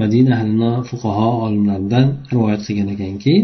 madina 0.00 0.30
ahlini 0.38 0.72
fuqaho 0.88 1.28
olimlaridan 1.44 2.06
rivoyat 2.32 2.60
qilgan 2.66 2.88
ekanki 2.94 3.34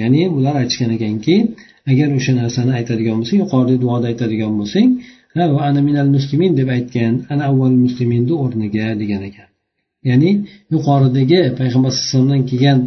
ya'ni 0.00 0.22
bular 0.34 0.54
aytishgan 0.62 0.90
ekanki 0.96 1.36
agar 1.90 2.08
o'sha 2.18 2.32
narsani 2.40 2.72
aytadigan 2.78 3.16
bo'lsang 3.20 3.38
yuqorida 3.44 3.76
duoda 3.84 4.06
aytadigan 4.12 4.52
bo'lsang 4.60 4.88
va 5.36 5.62
ana 5.68 5.80
minal 5.88 6.10
muslimin 6.16 6.52
deb 6.60 6.68
aytgan 6.76 7.12
ana 7.32 7.42
avval 7.50 7.76
musliminni 7.84 8.34
o'rniga 8.44 8.86
degan 9.02 9.22
ekan. 9.30 9.48
Ya'ni 10.08 10.30
yuqoridagi 10.74 11.40
payg'ambar 11.58 11.90
alayhi 11.92 12.04
vasallamdan 12.04 12.42
kelgan 12.50 12.78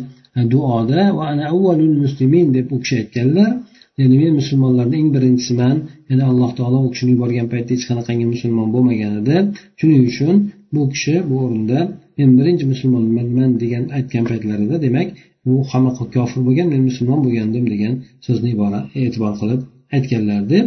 duoda 0.54 1.02
va 1.18 1.24
ana 1.34 1.44
avvalul 1.54 1.96
muslimin 2.04 2.48
deb 2.58 2.68
u 2.76 2.78
kishi 2.84 2.96
aytganlar 3.02 3.52
ya'ni 4.00 4.16
men 4.22 4.34
musulmonlarni 4.40 4.96
eng 5.02 5.10
birinchisiman 5.16 5.78
ya'ni 6.10 6.24
alloh 6.30 6.52
taolo 6.58 6.78
u 6.86 6.90
kishini 6.94 7.12
yuborgan 7.16 7.48
paytda 7.54 7.72
hech 7.76 7.86
qanaqangi 7.90 8.26
musulmon 8.34 8.68
bo'lmagan 8.76 9.12
edi. 9.22 9.36
Shuning 9.80 10.02
uchun 10.12 10.36
bu 10.74 10.82
kishi 10.94 11.16
bu 11.30 11.36
o'rinda 11.46 11.80
men 12.18 12.30
birinchi 12.38 12.66
musulmonman 12.74 13.52
degan 13.64 13.84
aytgan 13.98 14.24
paytlarida 14.30 14.76
demak 14.86 15.08
u 15.50 15.54
hamma 15.72 15.92
kofir 16.16 16.40
bo'lgan 16.48 16.68
men 16.74 16.82
musulmon 16.90 17.20
bo'lgandim 17.26 17.66
degan 17.74 17.94
so'zni 18.26 18.50
ibora 18.56 18.80
e'tibor 19.02 19.34
qilib 19.40 19.62
aytganlar 19.96 20.42
deb 20.54 20.66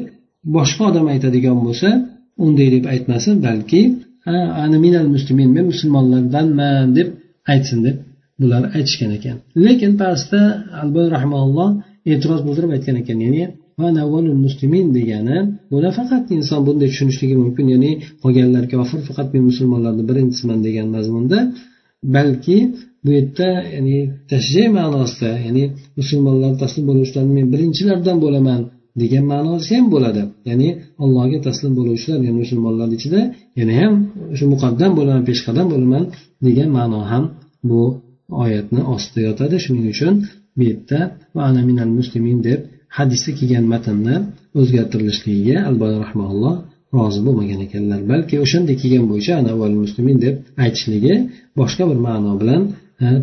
boshqa 0.56 0.82
odam 0.90 1.06
aytadigan 1.14 1.59
bo'lsa 1.66 1.88
unday 2.44 2.68
deb 2.76 2.85
aytmasin 2.94 3.35
balki 3.47 3.80
ana 4.64 4.78
minal 4.87 5.09
muslimin 5.14 5.49
men 5.56 5.64
musulmonlardanman 5.73 6.87
deb 6.99 7.09
aytsin 7.52 7.78
deb 7.87 7.97
bular 8.40 8.62
aytishgan 8.76 9.11
ekan. 9.18 9.37
Lekin 9.64 9.92
pastda 10.02 10.40
alboy 10.82 11.06
rahmaulloh 11.16 11.70
e'tiroz 12.12 12.40
bildirib 12.47 12.70
aytgan 12.76 12.97
ekan 13.02 13.18
ya'ni 13.25 13.44
muslimin 14.46 14.87
degani 14.99 15.37
buni 15.72 15.90
faqat 15.99 16.25
inson 16.38 16.60
bunday 16.66 16.88
tushunishligi 16.92 17.37
mumkin 17.42 17.66
ya'ni 17.75 17.90
qolganlar 18.22 18.64
kofir 18.72 19.00
faqat 19.08 19.28
men 19.34 19.42
musulmonlarni 19.50 20.02
birinchisiman 20.10 20.58
degan 20.66 20.88
mazmunda 20.96 21.38
balki 22.16 22.56
bu 23.04 23.10
yerda 23.16 23.49
ya'ni 23.75 23.96
tashjey 24.30 24.68
ma'nosida 24.78 25.30
ya'ni 25.46 25.64
musulmonlar 25.99 26.52
taslim 26.62 26.84
bo'luvchilarni 26.90 27.32
men 27.38 27.46
birinchilardan 27.54 28.16
bo'laman 28.25 28.60
degan 29.02 29.25
ma'nosi 29.32 29.70
ham 29.76 29.87
bo'ladi. 29.94 30.22
Ya'ni 30.49 30.68
allohga 31.04 31.38
taslim 31.46 31.72
bo'luvchilar 31.78 32.18
ya'ni 32.26 32.38
musulmonlar 32.42 32.88
ichida 32.96 33.20
yana 33.58 33.72
ham 33.80 33.94
o'sha 34.32 34.46
muqaddam 34.52 34.92
bo'laman 34.99 35.25
peshqadam 35.30 35.66
bo'laman 35.72 36.04
degan 36.46 36.70
ma'no 36.78 37.00
ham 37.10 37.25
bu 37.70 37.82
oyatni 38.44 38.80
ostida 38.94 39.20
yotadi. 39.28 39.56
Shuning 39.64 39.87
uchun 39.94 40.14
bu 40.56 40.62
yerda 40.70 40.99
ana 41.49 41.60
minal 41.68 41.92
muslimin 41.99 42.38
deb 42.49 42.60
hadisda 42.98 43.31
kelgan 43.39 43.65
matnni 43.74 44.15
o'zgartirilishligiga 44.60 45.57
albani 45.69 45.98
rahmaulloh 46.05 46.55
rozi 46.98 47.19
bo'lmagan 47.27 47.60
ekanlar 47.67 48.00
balki 48.12 48.36
o'shanday 48.45 48.75
kelgan 48.81 49.05
bo'yicha 49.12 49.34
ana 49.41 49.51
muslimin 49.84 50.17
deb 50.25 50.36
aytishligi 50.65 51.13
boshqa 51.60 51.84
bir 51.89 52.00
ma'no 52.07 52.34
bilan 52.41 52.62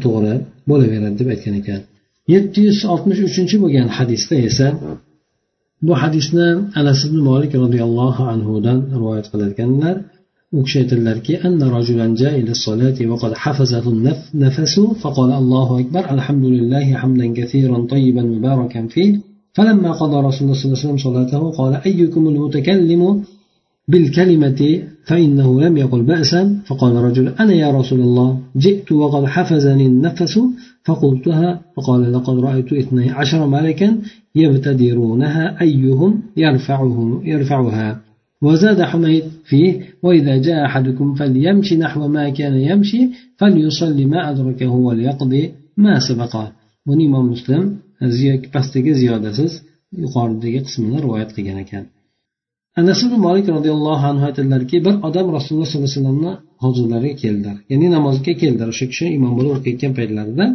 to'g'ri 0.04 0.34
bo'laveradi 0.70 1.16
deb 1.20 1.28
aytgan 1.34 1.54
ekan 1.60 1.80
yetti 2.34 2.58
yuz 2.66 2.78
oltmish 2.92 3.20
uchinchi 3.28 3.56
bo'lgan 3.64 3.88
hadisda 3.96 4.36
esa 4.48 4.66
bu 5.86 5.92
hadisni 6.02 6.48
anas 6.80 7.00
ibn 7.08 7.18
molik 7.28 7.52
roziyallohu 7.64 8.22
anhudan 8.34 8.78
rivoyat 8.96 9.26
qilar 9.32 9.48
ekanlar 9.54 9.96
u 10.56 10.58
kishi 10.64 10.76
aytadilarki 10.82 11.34
أن 11.46 11.60
رجلا 11.78 12.06
جاء 12.20 12.34
إلى 12.42 12.52
الصلاة 12.58 12.98
وقد 13.10 13.32
حفزه 13.42 13.84
النفس 13.94 14.74
فقال 15.02 15.30
الله 15.42 15.68
أكبر 15.82 16.04
الحمد 16.16 16.44
لله 16.56 16.86
حمدا 17.00 17.26
كثيرا 17.38 17.78
طيبا 17.92 18.22
مباركا 18.34 18.80
فيه 18.94 19.12
فلما 19.57 19.91
قضى 19.91 20.17
رسول 20.27 20.41
الله 20.41 20.53
صلى 20.53 20.65
الله 20.65 20.79
عليه 20.79 20.85
وسلم 20.85 20.97
صلاته 20.97 21.51
قال 21.51 21.73
أيكم 21.85 22.27
المتكلم 22.27 23.23
بالكلمة 23.87 24.81
فإنه 25.05 25.61
لم 25.61 25.77
يقل 25.77 26.01
بأسا؟ 26.01 26.59
فقال 26.67 26.95
رجل 26.95 27.27
أنا 27.27 27.53
يا 27.53 27.71
رسول 27.71 27.99
الله 27.99 28.39
جئت 28.57 28.91
وقد 28.91 29.25
حفزني 29.25 29.85
النفس 29.85 30.39
فقلتها 30.85 31.61
فقال 31.75 32.13
لقد 32.13 32.39
رأيت 32.39 32.73
اثني 32.73 33.09
عشر 33.11 33.47
ملكا 33.47 33.97
يبتدرونها 34.35 35.61
أيهم 35.61 36.21
يرفعه 36.37 37.21
يرفعها؟ 37.23 38.01
وزاد 38.41 38.81
حميد 38.81 39.23
فيه 39.45 39.81
وإذا 40.03 40.37
جاء 40.37 40.65
أحدكم 40.65 41.15
فليمشي 41.15 41.77
نحو 41.77 42.07
ما 42.07 42.29
كان 42.29 42.53
يمشي 42.53 43.09
فليصلي 43.37 44.05
ما 44.05 44.31
أدركه 44.31 44.69
وليقضي 44.69 45.51
ما 45.77 45.99
سبقه 45.99 46.51
buni 46.87 47.03
imom 47.05 47.25
muslim 47.33 47.63
pastdagi 48.55 48.91
ziyodasiz 49.01 49.51
yuqoridagi 50.03 50.59
qismini 50.67 50.97
rivoyat 51.05 51.31
qilgan 51.35 51.59
ekan. 51.65 51.83
Anas 52.79 52.99
ibn 53.05 53.17
molik 53.27 53.45
roziyallohu 53.55 54.05
anhu 54.11 54.23
aytadilarki 54.29 54.77
bir 54.85 54.95
odam 55.07 55.27
rasululloh 55.35 55.67
sollallohu 55.69 55.89
alayhi 55.89 55.99
vasallamni 56.01 56.33
huzurlariga 56.63 57.15
keldilar. 57.23 57.57
Ya'ni 57.71 57.87
namozga 57.95 58.33
keldilar. 58.41 58.67
O'sha 58.73 58.85
kishi 58.91 59.05
imom 59.17 59.33
bo'lib 59.37 59.53
o'qiyotgan 59.57 59.91
paytlarida 59.99 60.45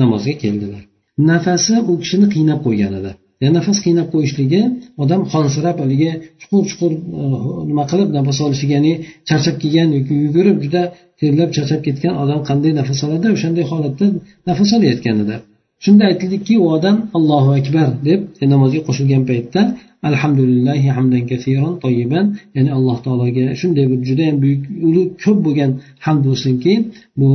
namozga 0.00 0.34
keldilar. 0.42 0.82
Nafasi 1.30 1.74
u 1.90 1.92
kishini 2.02 2.26
qiynab 2.34 2.60
qo'ygan 2.66 2.92
edi. 3.00 3.12
Ya'ni 3.42 3.54
nafas 3.58 3.78
qiynab 3.86 4.08
qo'yishligi 4.14 4.62
odam 5.02 5.20
qonsirab 5.32 5.76
haligi 5.82 6.10
chuqur 6.40 6.62
chuqur 6.70 6.92
e, 7.20 7.24
nima 7.70 7.84
qilib 7.90 8.08
nafas 8.18 8.38
olishiga 8.46 8.74
ya'ni 8.78 8.92
charchab 9.28 9.56
kelgan 9.62 9.88
yoki 9.96 10.14
yugurib 10.24 10.58
juda 10.64 10.82
terlab 11.20 11.50
charchab 11.56 11.80
ketgan 11.86 12.14
odam 12.22 12.40
qanday 12.48 12.72
nafas 12.80 13.00
oladi? 13.06 13.26
O'shanday 13.36 13.64
holatda 13.72 14.06
nafas 14.48 14.70
olayotgan 14.76 15.16
edi. 15.24 15.36
Shunda 15.84 16.02
aytildiki 16.10 16.54
u 16.62 16.66
odam 16.76 16.96
allohu 17.16 17.50
akbar 17.60 17.88
deb 18.08 18.20
e, 18.42 18.44
namozga 18.52 18.80
qo'shilgan 18.88 19.22
paytda 19.30 19.60
alhamdulillahi 20.08 20.88
hamdan 20.96 21.24
kasiron 21.30 21.74
toyiban 21.84 22.26
ya'ni 22.56 22.70
alloh 22.76 22.96
taologa 23.06 23.44
shunday 23.60 23.84
bir 23.90 23.98
judayam 24.08 24.36
buyuk 24.44 24.62
ulug' 24.88 25.12
ko'p 25.24 25.38
bo'lgan 25.46 25.70
hamd 26.06 26.22
bo'lsinki 26.28 26.74
bu 27.20 27.30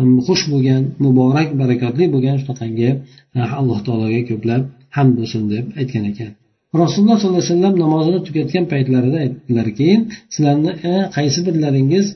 um, 0.00 0.12
xush 0.26 0.44
bo'lgan 0.52 0.82
muborak 1.04 1.48
barakotli 1.60 2.04
bo'lgan 2.14 2.36
shunaqangi 2.42 2.90
e, 3.36 3.40
alloh 3.60 3.78
taologa 3.86 4.20
ko'plab 4.30 4.62
hamd 4.96 5.12
bo'lsin 5.18 5.42
deb 5.52 5.64
aytgan 5.80 6.04
ekan. 6.12 6.30
Rasululloh 6.82 7.16
sollallohu 7.20 7.42
alayhi 7.42 7.54
vasallam 7.54 7.74
namozini 7.84 8.20
tugatgan 8.26 8.64
paytlarida 8.72 9.18
aytdilarki 9.24 9.88
sizlarni 10.34 10.72
e, 10.90 10.92
qaysi 11.16 11.40
birlaringiz 11.46 12.06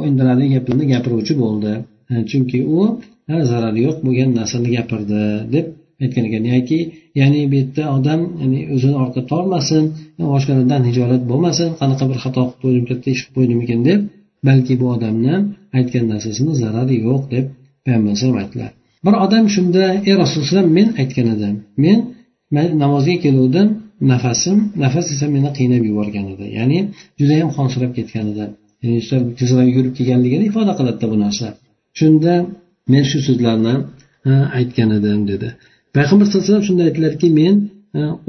o'yindilarli 0.00 0.46
gaplarni 0.54 0.84
gapiruvchi 0.92 1.34
bo'ldi? 1.42 1.72
Chunki 2.30 2.58
u 2.78 2.80
zarari 3.50 3.80
yo'q 3.86 3.96
bo'lgan 4.06 4.30
narsani 4.38 4.68
gapirdi 4.76 5.22
deb 5.54 5.66
aytgan 6.02 6.24
ekan. 6.28 6.42
Yoki 6.54 6.78
ya'ni 7.20 7.40
bu 7.50 7.54
yerda 7.60 7.84
odam 7.96 8.20
ya'ni 8.40 8.60
o'zini 8.74 8.96
orqa 9.04 9.20
tormasin 9.32 9.84
boshqalardan 10.34 10.82
hijolat 10.88 11.22
bo'lmasin 11.30 11.68
qanaqa 11.80 12.04
bir 12.10 12.18
xato 12.24 12.42
qilib 12.46 12.60
qo'ydim 12.62 12.84
katta 12.90 13.08
ish 13.14 13.22
qilib 13.22 13.34
qo'ydimikin 13.36 13.80
deb 13.88 14.00
balki 14.48 14.74
bu 14.80 14.86
odamni 14.96 15.34
aytgan 15.78 16.04
narsasini 16.12 16.52
zarari 16.62 16.96
yo'q 17.06 17.22
deb 17.34 17.44
payg'ambar 17.84 18.08
alayhisalom 18.10 18.38
aytdilar. 18.42 18.70
Bir 19.06 19.14
odam 19.24 19.44
shunda 19.54 19.84
ey 20.08 20.14
rasululloh 20.22 20.66
men 20.78 20.88
aytgan 21.02 21.26
edim. 21.34 21.54
Men 21.84 21.98
namozga 22.82 23.16
keluvdim 23.24 23.68
nafasim 24.12 24.56
nafas 24.84 25.06
esa 25.14 25.26
meni 25.36 25.50
qiynab 25.58 25.82
yuborgan 25.90 26.26
edi. 26.34 26.46
Ya'ni 26.58 26.78
judayam 27.20 27.50
qonsirab 27.58 27.92
ketgan 27.98 28.26
edi. 28.32 28.44
Tezroq 29.38 29.66
yugurib 29.70 29.92
kelganligini 29.98 30.44
ifoda 30.50 30.72
qiladida 30.78 31.06
bu 31.12 31.16
narsa. 31.24 31.46
Shunda 31.98 32.32
men 32.92 33.02
shu 33.10 33.18
so'zlarni 33.26 33.74
aytgan 34.58 34.90
edim 34.98 35.20
dedi. 35.32 35.48
Payg'ambar 35.96 36.24
sallallohu 36.26 36.44
alayhi 36.44 36.52
vasallam 36.52 36.68
shunda 36.70 36.82
aytdilarki 36.88 37.28
men 37.40 37.54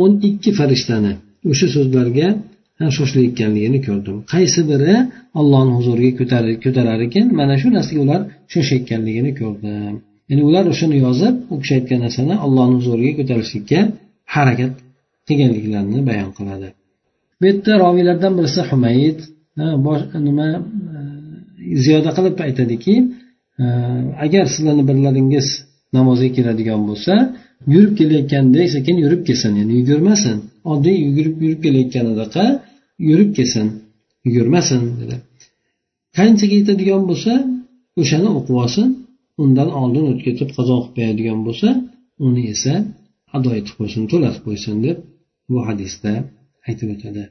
o'n 0.03 0.11
ikki 0.29 0.51
farishtani 0.59 1.13
o'sha 1.51 1.67
so'zlarga 1.75 2.27
shoshilayotganligini 2.97 3.79
ko'rdim. 3.87 4.17
Qaysi 4.33 4.61
biri 4.71 4.95
ollohni 5.39 5.73
huzuriga 5.77 6.11
ko'tarar 6.63 6.99
ekan 7.07 7.25
mana 7.39 7.55
shu 7.61 7.67
narsaga 7.77 7.99
ular 8.05 8.21
shoshayotganligini 8.53 9.31
ko'rdim. 9.41 9.93
Ya'ni 10.29 10.43
ular 10.49 10.65
o'shani 10.73 10.97
yozib 11.05 11.35
u 11.53 11.55
kishi 11.61 11.73
aytgan 11.79 11.99
narsani 12.05 12.35
ollohni 12.45 12.75
huzuriga 12.79 13.13
ko'tarishlikka 13.19 13.79
harakat 14.35 14.73
qilganliklarini 15.27 15.99
bayon 16.09 16.31
qiladi. 16.37 16.67
Bu 17.39 17.43
yerda 17.49 17.73
roviylardan 17.85 18.33
birisi 18.37 18.61
humayd 18.69 19.17
nima 20.27 20.47
e, 20.55 20.57
ziyoda 21.83 22.11
qilib 22.17 22.35
aytadiki 22.47 22.93
agar 24.25 24.45
sizlarni 24.53 24.83
birlaringiz 24.89 25.47
namozga 25.97 26.29
keladigan 26.37 26.81
bo'lsa 26.89 27.13
yurib 27.73 27.93
kelayotganda 27.99 28.61
sekin 28.75 28.95
yurib 29.03 29.21
kelsin 29.27 29.51
ya'ni 29.59 29.73
yugurmasin. 29.79 30.37
Oddiy 30.71 30.97
yugurib 31.07 31.35
yurib 31.43 31.61
kelayotganidaqa 31.65 32.45
yurib 33.09 33.31
kelsin 33.37 33.67
yugurmasin 34.25 34.81
dedi. 34.99 35.15
Qanchaga 36.17 36.55
yetadigan 36.61 37.03
bo'lsa 37.09 37.31
o'shani 38.01 38.29
o'qib 38.37 38.55
olsin 38.63 38.87
undan 39.43 39.69
oldin 39.81 40.05
o'tib 40.11 40.23
ketib 40.27 40.49
qazo 40.57 40.75
qilib 40.81 40.93
qo'yadigan 40.95 41.39
bo'lsa 41.47 41.69
uni 42.27 42.43
esa 42.53 42.73
ado 43.35 43.49
etib 43.59 43.75
qo'ysin 43.79 44.03
to'latib 44.11 44.43
qo'ysin 44.47 44.75
deb 44.85 44.97
bu 45.49 45.57
hadisda 45.67 46.11
aytib 46.67 46.89
o'tadi. 46.95 47.23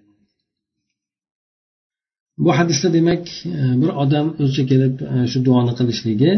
Bu 2.38 2.50
hadisda 2.58 2.88
demak 2.92 3.24
e, 3.46 3.80
bir 3.80 3.90
odam 4.02 4.26
o'zicha 4.42 4.64
kelib 4.70 4.94
e, 5.14 5.16
shu 5.32 5.38
duoni 5.48 5.72
qilishligi 5.78 6.32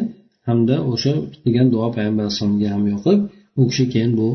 hamda 0.48 0.76
o'sha 0.92 1.12
qilgan 1.44 1.68
duo 1.74 1.86
payg'ambar 1.96 2.22
alayhisalomga 2.26 2.68
ham 2.74 2.84
yoqib 2.94 3.18
u 3.60 3.62
kishi 3.70 3.84
keyin 3.92 4.12
bu 4.20 4.28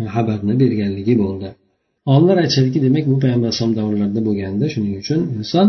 e, 0.00 0.02
xabarni 0.14 0.54
berganligi 0.62 1.14
bo'ldi. 1.22 1.48
Olimlar 2.12 2.36
aytishadiki 2.44 2.78
demak 2.86 3.04
bu 3.10 3.16
payg'ambar 3.24 3.48
alayhisalom 3.48 3.74
davrlarida 3.80 4.20
bo'lganda 4.28 4.64
shuning 4.74 4.94
uchun 5.02 5.20
inson 5.38 5.68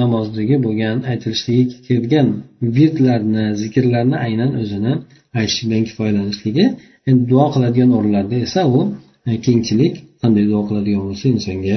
namozdagi 0.00 0.56
bo'lgan 0.66 0.96
aytilishligi 1.10 1.64
kelgan 1.88 2.28
virdlarni 2.76 3.44
zikrlarni 3.62 4.16
aynan 4.26 4.50
o'zini 4.62 4.92
aytish 5.40 5.58
bilan 5.66 5.82
kifoyalanishligi 5.88 6.64
endi 7.08 7.22
duo 7.32 7.46
qiladigan 7.54 7.90
o'rinlarda 7.98 8.36
esa 8.46 8.60
u 8.76 8.80
kengchilik 9.46 9.94
qanday 10.22 10.44
duo 10.52 10.62
qiladigan 10.68 11.02
bo'lsa 11.08 11.26
insonga 11.36 11.76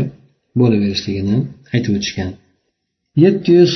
bo'laverishligini 0.59 1.37
aytib 1.75 1.93
o'tishgan. 1.99 2.31
Yetti 3.23 3.49
yuz 3.59 3.73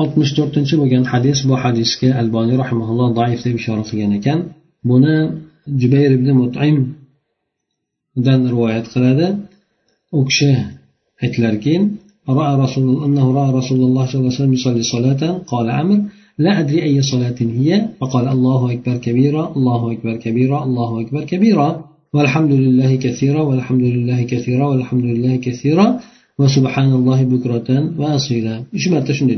oltmish 0.00 0.32
to'rtinchi 0.38 0.74
bo'lgan 0.80 1.04
hadis 1.12 1.38
bu 1.48 1.54
hadisga 1.64 2.08
alboniy 2.22 2.56
rahimaulloh 2.62 3.08
zaif 3.20 3.40
deb 3.46 3.54
ishora 3.60 3.82
qilgan 3.88 4.12
ekan 4.18 4.38
buni 4.90 5.16
jubayr 5.80 6.10
ibn 6.18 6.28
mutimdan 6.40 8.40
rivoyat 8.52 8.86
qiladi 8.94 9.26
u 10.18 10.20
kishi 10.28 10.50
aytdilarki 11.24 11.74
رأى 12.38 12.52
رسول 12.64 12.86
أنه 13.06 13.26
رأى 13.38 13.50
رسول 13.60 13.80
الله 13.88 14.04
صلى 14.06 14.18
الله 14.18 14.32
عليه 14.32 14.40
وسلم 14.40 14.52
يصلي 14.52 14.82
صلاة. 14.82 15.22
قال 15.52 15.66
عمر 15.78 15.98
لا 16.44 16.52
أدري 16.60 16.82
أي 16.82 17.02
صلاة 17.02 17.38
هي. 17.58 17.70
فقال 18.00 18.26
الله 18.34 18.60
أكبر 18.72 18.96
كبيرا 19.06 19.42
الله 19.56 19.80
أكبر 19.92 20.14
كبيرا 20.24 20.58
الله 20.66 20.90
أكبر 21.02 21.22
كبيرا. 21.32 21.68
والحمد 22.14 22.52
لله 22.64 22.90
كثيرا 23.04 23.42
والحمد 23.48 23.84
لله 23.94 24.20
كثيرا 24.32 24.64
والحمد 24.70 25.04
لله 25.10 25.34
كثيرا. 25.46 25.86
وسبحان 26.39 26.91
الله 26.99 27.19
بكرة 27.33 27.69
وأصيلا 27.99 28.55
إيش 28.75 28.85
ما 28.91 28.99
تشنو 29.07 29.33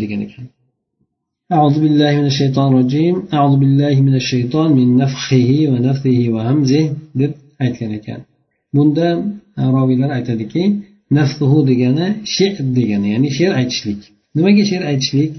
أعوذ 1.56 1.76
بالله 1.84 2.12
من 2.20 2.28
الشيطان 2.34 2.67
الرجيم 2.74 3.15
أعوذ 3.34 3.56
بالله 3.62 3.96
من 4.08 4.15
الشيطان 4.22 4.70
من 4.80 4.88
نفخه 5.02 5.50
ونفثه 5.72 6.20
وهمزه 6.34 6.84
deb 7.20 7.32
aytgan 7.65 7.91
ekan 8.00 8.20
bunda 8.76 9.08
roviylar 9.76 10.10
aytadiki 10.17 10.63
nafsuhu 11.17 11.60
degani 11.70 12.08
she'r 12.36 12.56
degani 12.78 13.08
ya'ni 13.13 13.30
she'r 13.38 13.54
aytishlik 13.60 14.02
nimaga 14.36 14.63
she'r 14.72 14.84
aytishlik 14.91 15.32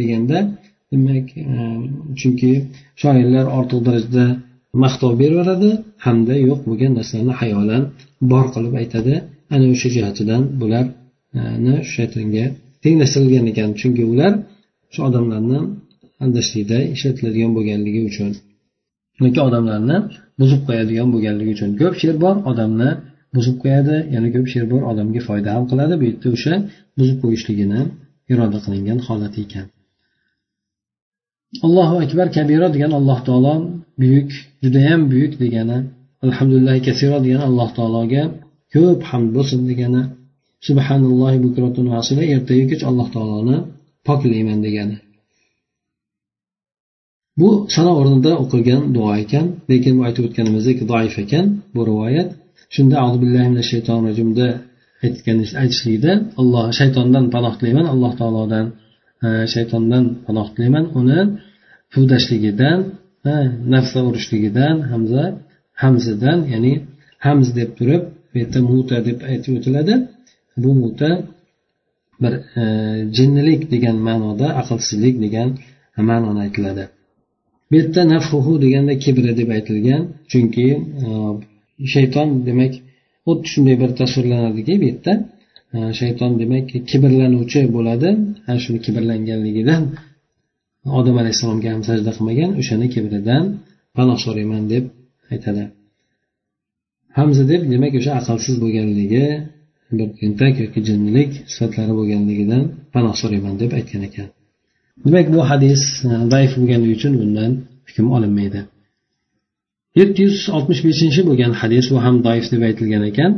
deganda 0.00 0.38
demak 0.92 1.26
chunki 2.20 2.52
shoirlar 3.02 3.46
ortiq 3.58 3.80
darajada 3.88 4.26
maqtov 4.84 5.12
beraveradi 5.22 5.70
hamda 6.06 6.34
yo'q 6.48 6.60
bo'lgan 6.68 6.92
narsalarni 6.98 7.34
hayolan 7.40 7.82
bor 8.32 8.44
qilib 8.54 8.74
aytadi 8.82 9.14
Ana 9.53 9.65
o'sha 9.73 9.89
jihatidan 9.95 10.41
bularni 10.61 11.75
e, 11.81 11.85
shaytonga 11.93 12.45
tenglashtirilgan 12.83 13.45
ekan. 13.51 13.69
Chunki 13.79 14.03
ular 14.13 14.33
shu 14.93 14.99
odamlarni 15.07 15.59
aldashlikda 16.23 16.77
ishlatiladigan 16.95 17.51
bo'lganligi 17.57 18.01
uchun 18.09 18.29
yoki 19.23 19.39
odamlarni 19.47 19.97
buzib 20.39 20.61
qo'yadigan 20.67 21.07
bo'lganligi 21.13 21.51
uchun 21.57 21.69
ko'p 21.81 21.95
she'r 22.01 22.17
bor 22.23 22.35
odamni 22.51 22.89
buzib 23.35 23.55
qo'yadi 23.63 23.95
yana 24.15 24.27
ko'p 24.35 24.47
she'r 24.53 24.65
bor 24.73 24.81
odamga 24.91 25.21
foyda 25.29 25.49
ham 25.55 25.63
qiladi. 25.71 25.93
Bu 26.01 26.05
yerda 26.09 26.27
o'sha 26.35 26.53
buzib 26.97 27.17
qo'yishligini 27.23 27.81
iroda 28.31 28.57
qilingan 28.65 28.99
holati 29.07 29.39
ekan. 29.45 29.65
Allohu 31.65 31.95
akbar 32.05 32.27
kabira 32.37 32.67
degan 32.75 32.91
alloh 32.99 33.19
taolo 33.27 33.53
buyuk 34.01 34.29
judayam 34.63 35.01
buyuk 35.11 35.33
degani 35.43 35.77
alhamdulillah 36.25 36.75
kasiro 36.87 37.17
degani 37.25 37.43
alloh 37.49 37.69
taologa 37.77 38.23
ko'p 38.73 38.99
hamd 39.09 39.29
bo'lsin 39.35 39.61
degani 39.69 40.01
subhanallohi 40.67 41.37
ertayu 42.35 42.63
kech 42.71 42.83
alloh 42.89 43.07
taoloni 43.15 43.57
poklayman 44.07 44.59
degani. 44.65 44.97
Bu 47.39 47.49
sana 47.75 47.91
o'rnida 47.99 48.31
o'qilgan 48.43 48.81
duo 48.95 49.11
ekan 49.23 49.45
lekin 49.71 49.93
bu 49.97 50.01
aytib 50.07 50.23
o'tganimizdek 50.27 50.77
doif 50.91 51.15
ekan 51.23 51.45
bu 51.75 51.81
rivoyat. 51.89 52.29
Shunda 52.75 52.95
shaytonir 53.71 54.03
rojimda 54.07 54.47
aytgan 55.05 55.37
aytishlikda 55.61 56.11
alloh 56.41 56.63
shaytondan 56.79 57.25
panoh 57.33 57.53
tilayman 57.59 57.85
alloh 57.93 58.11
taolodan 58.19 58.65
e, 59.25 59.27
shaytondan 59.53 60.03
panoh 60.25 60.47
tilayman. 60.53 60.85
Uni 60.99 61.19
puvdashligidan 61.93 62.79
e, 63.31 63.33
nafsa 63.73 63.99
urishligidan 64.09 64.75
hamza 64.91 65.23
hamzidan 65.83 66.39
ya'ni 66.53 66.73
hamz 67.25 67.47
deb 67.59 67.69
turib 67.79 68.03
bu 68.31 68.35
yerda 68.41 68.59
muta 68.71 68.97
deb 69.07 69.19
aytib 69.31 69.51
o'tiladi 69.57 69.93
bu 70.63 70.71
muta 70.81 71.09
bir 72.21 72.33
e, 72.61 72.63
jinnilik 73.17 73.61
degan 73.73 73.97
ma'noda 74.07 74.47
aqlsizlik 74.61 75.15
degan 75.25 75.49
ma'noni 76.09 76.39
aytiladi. 76.45 76.83
Bu 77.69 77.73
yerda 77.79 78.01
nafhuhu 78.13 78.53
deganda 78.65 78.93
kibri 79.03 79.31
deb 79.39 79.49
aytilgan 79.57 80.01
chunki 80.31 80.67
e, 81.05 81.07
shayton 81.93 82.29
demak 82.47 82.73
xuddi 83.27 83.47
shunday 83.53 83.75
bir 83.81 83.91
tasvirlanadiki 83.99 84.73
bu 84.81 84.85
yerda 84.91 85.13
e, 85.75 85.77
shayton 85.99 86.31
demak 86.41 86.65
kibrlanuvchi 86.89 87.61
bo'ladi. 87.75 88.09
Ana 88.49 88.59
shuni 88.65 88.79
kibrlanganligidan 88.85 89.83
odam 90.99 91.15
alayhissalomga 91.21 91.69
ham 91.73 91.83
sajda 91.89 92.11
qilmagan 92.17 92.51
o'shani 92.61 92.87
kibridan 92.93 93.43
panoh 93.97 94.17
so'rayman 94.25 94.63
deb 94.73 94.83
aytadi. 95.33 95.63
Hamza 97.17 97.43
deb 97.51 97.61
demak 97.73 97.93
o'sha 97.99 98.11
aqlsiz 98.19 98.55
bo'lganligi 98.63 99.25
bir 99.97 100.07
tentak 100.19 100.53
yoki 100.63 100.79
jinnilik 100.87 101.31
sifatlari 101.53 101.93
bo'lganligidan 101.99 102.63
panoh 102.93 103.15
so'rayman 103.21 103.55
deb 103.61 103.71
aytgan 103.79 104.01
ekan. 104.09 104.27
Demak 105.05 105.27
bu 105.35 105.39
hadis 105.51 105.81
zaif 106.33 106.51
bo'lganligi 106.59 106.93
uchun 106.99 107.13
bundan 107.21 107.51
hukm 107.87 108.05
olinmaydi. 108.15 108.59
Yetti 109.99 110.19
yuz 110.27 110.37
oltmish 110.55 110.81
beshinchi 110.87 111.21
bo'lgan 111.29 111.51
hadis 111.61 111.85
bu 111.93 111.97
ham 112.05 112.15
doif 112.27 112.45
deb 112.53 112.61
aytilgan 112.69 113.03
ekan. 113.11 113.31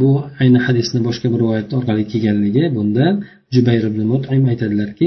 Bu 0.00 0.10
ayni 0.42 0.58
hadisni 0.66 1.00
boshqa 1.08 1.26
bir 1.32 1.38
rivoyat 1.42 1.68
orqali 1.78 2.02
kelganligi 2.12 2.64
bunda 2.76 3.06
jubayr 3.54 3.84
ibn 3.90 4.00
mutim 4.12 4.42
aytadilarki 4.52 5.06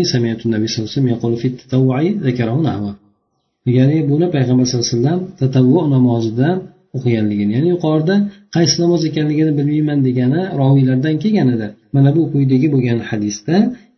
ya'ni 3.78 3.98
buni 4.12 4.28
payg'ambar 4.36 4.66
sallallohu 4.66 4.88
alayhi 4.88 4.98
vasallam 5.00 5.22
tatavvu 5.42 5.80
namozida 5.96 6.50
o'qiganligini 6.98 7.52
ya'ni 7.58 7.70
yuqorida 7.76 8.16
qaysi 8.56 8.76
namoz 8.84 9.02
ekanligini 9.10 9.52
bilmayman 9.60 10.00
degani 10.08 10.42
roviylardan 10.62 11.16
kelgan 11.24 11.48
edi 11.56 11.68
mana 11.96 12.10
bu 12.16 12.22
quyidagi 12.34 12.68
bo'lgan 12.74 13.00
hadisda 13.10 13.56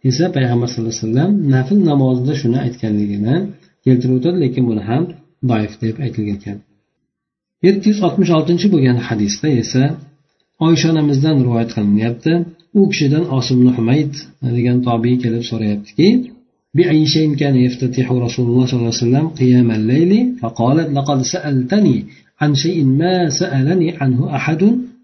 esa 0.09 0.25
payg'ambar 0.35 0.67
sallallohu 0.69 0.93
alayhi 0.95 1.05
vasallam 1.07 1.31
nafl 1.55 1.77
namozida 1.91 2.33
shuni 2.41 2.57
aytganligini 2.65 3.35
keltirib 3.85 4.15
o'tadi 4.19 4.37
lekin 4.45 4.63
buni 4.69 4.83
ham 4.89 5.03
doif 5.51 5.73
deb 5.83 5.95
aytilgan 6.05 6.37
ekan. 6.39 6.57
Yetti 7.65 7.85
yuz 7.91 7.99
oltmish 8.07 8.31
oltinchi 8.37 8.67
bo'lgan 8.73 8.97
hadisda 9.07 9.47
esa 9.63 9.83
oysha 10.67 10.87
onamizdan 10.93 11.35
rivoyat 11.45 11.71
qilinyapti. 11.77 12.33
U 12.79 12.81
kishidan 12.91 13.23
osim 13.37 13.59
humayd 13.77 14.13
degan 14.57 14.77
tobiy 14.87 15.15
kelib 15.23 15.43
so'rayaptiki 15.49 16.07
بأي 16.75 17.05
شيء 17.05 17.35
كان 17.41 17.55
يفتتح 17.55 18.11
رسول 18.11 18.45
الله 18.49 18.65
صلى 18.65 18.79
الله 18.79 18.93
عليه 18.93 19.03
وسلم 19.05 19.27
قيام 19.27 19.71
الليل 19.71 20.11
فقالت 20.41 20.89
لقد 20.97 21.21
سألتني 21.21 21.97
عن 22.41 22.55
شيء 22.63 22.85
ما 22.85 23.29
سألني 23.29 23.87
عنه 23.99 24.35
أحد 24.35 24.61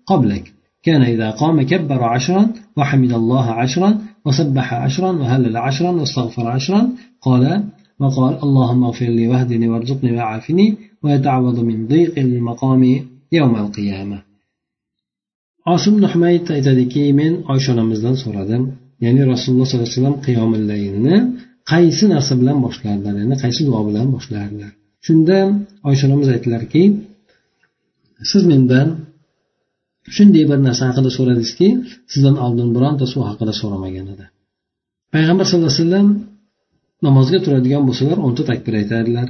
قبلك. 0.09 0.45
كان 0.83 1.01
إذا 1.01 1.29
قام 1.41 1.61
كبر 1.61 2.03
عشرا 2.03 2.43
وحمد 2.77 3.11
الله 3.13 3.45
عشرا 3.61 3.89
وسبح 4.25 4.73
عشرا 4.73 5.11
وهلل 5.11 5.57
عشرا 5.57 5.91
واستغفر 5.91 6.47
عشرا 6.47 6.89
قال 7.21 7.63
وقال 7.99 8.33
اللهم 8.43 8.83
اغفر 8.83 9.05
لي 9.17 9.27
واهدني 9.27 9.67
وارزقني 9.67 10.11
وعافني 10.17 10.67
ويتعوض 11.03 11.57
من 11.69 11.87
ضيق 11.87 12.13
المقام 12.19 12.83
يوم 13.31 13.55
القيامة. 13.55 14.21
osim 15.65 15.95
nuhmayt 16.01 16.45
aytadiki 16.55 17.03
men 17.19 17.33
oysha 17.53 17.69
onamizdan 17.75 18.15
so'radim 18.23 18.63
ya'ni 19.03 19.21
rasululloh 19.33 19.67
sollallohu 19.69 19.87
alayhi 19.87 19.97
vasallam 19.99 20.17
qiyomillayni 20.27 21.15
qaysi 21.71 22.05
narsa 22.13 22.33
bilan 22.41 22.57
boshlardilar 22.65 23.13
ya'ni 23.21 23.35
qaysi 23.43 23.61
duo 23.67 23.81
bilan 23.89 24.07
boshlardilar 24.15 24.71
shunda 25.07 25.37
oysha 25.89 26.03
onamiz 26.07 26.29
aytdilarki 26.35 26.83
siz 28.31 28.43
mendan 28.51 28.87
shunday 30.15 30.43
bir 30.51 30.59
narsa 30.67 30.83
haqida 30.89 31.09
so'radingizki 31.17 31.67
sizdan 32.11 32.35
oldin 32.45 32.69
birontasi 32.75 33.13
u 33.19 33.23
haqida 33.29 33.53
so'ramagan 33.61 34.05
edi. 34.13 34.25
Payg'ambar 35.13 35.45
sallallohu 35.47 35.73
alayhi 35.73 35.85
vasallam 35.85 36.07
namozga 37.07 37.39
turadigan 37.45 37.83
bo'lsalar 37.87 38.17
o'nta 38.27 38.43
takbir 38.51 38.73
aytadilar 38.81 39.27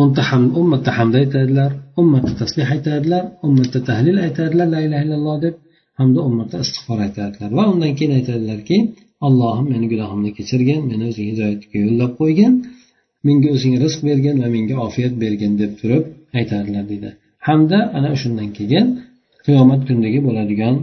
o'nta 0.00 0.22
ham 0.30 0.42
o'n 0.58 0.66
marta 0.72 0.90
hamd 0.98 1.14
aytadilar 1.22 1.70
o'n 1.98 2.06
taslih 2.40 2.66
aytadilar 2.74 3.24
o'n 3.44 3.52
tahlil 3.90 4.16
aytadilar 4.26 4.66
la 4.74 4.80
ilaha 4.86 5.02
illalloh 5.06 5.36
deb 5.46 5.54
hamda 5.98 6.18
o'n 6.26 6.34
marta 6.40 6.56
istig'for 6.64 6.98
aytadilar. 7.06 7.50
Va 7.58 7.64
undan 7.72 7.92
keyin 7.98 8.12
aytadilarki 8.18 8.76
allohim 9.26 9.66
meni 9.74 9.86
gunohimni 9.92 10.30
kechirgin 10.38 10.80
meni 10.90 11.04
o'zing 11.10 11.26
hidoyatga 11.32 11.76
yo'llab 11.86 12.12
qo'ygin 12.20 12.52
menga 13.26 13.48
o'zing 13.56 13.74
rizq 13.82 14.00
bergin 14.08 14.36
va 14.42 14.48
menga 14.56 14.76
ofiyat 14.86 15.14
bergin 15.22 15.52
deb 15.62 15.72
turib 15.80 16.04
aytadilar 16.38 16.84
deydi 16.90 17.10
hamda 17.48 17.78
ana 17.98 18.10
shundan 18.20 18.48
keyin 18.58 18.86
qiyomat 19.46 19.80
kunidagi 19.88 20.20
bo'ladigan 20.26 20.74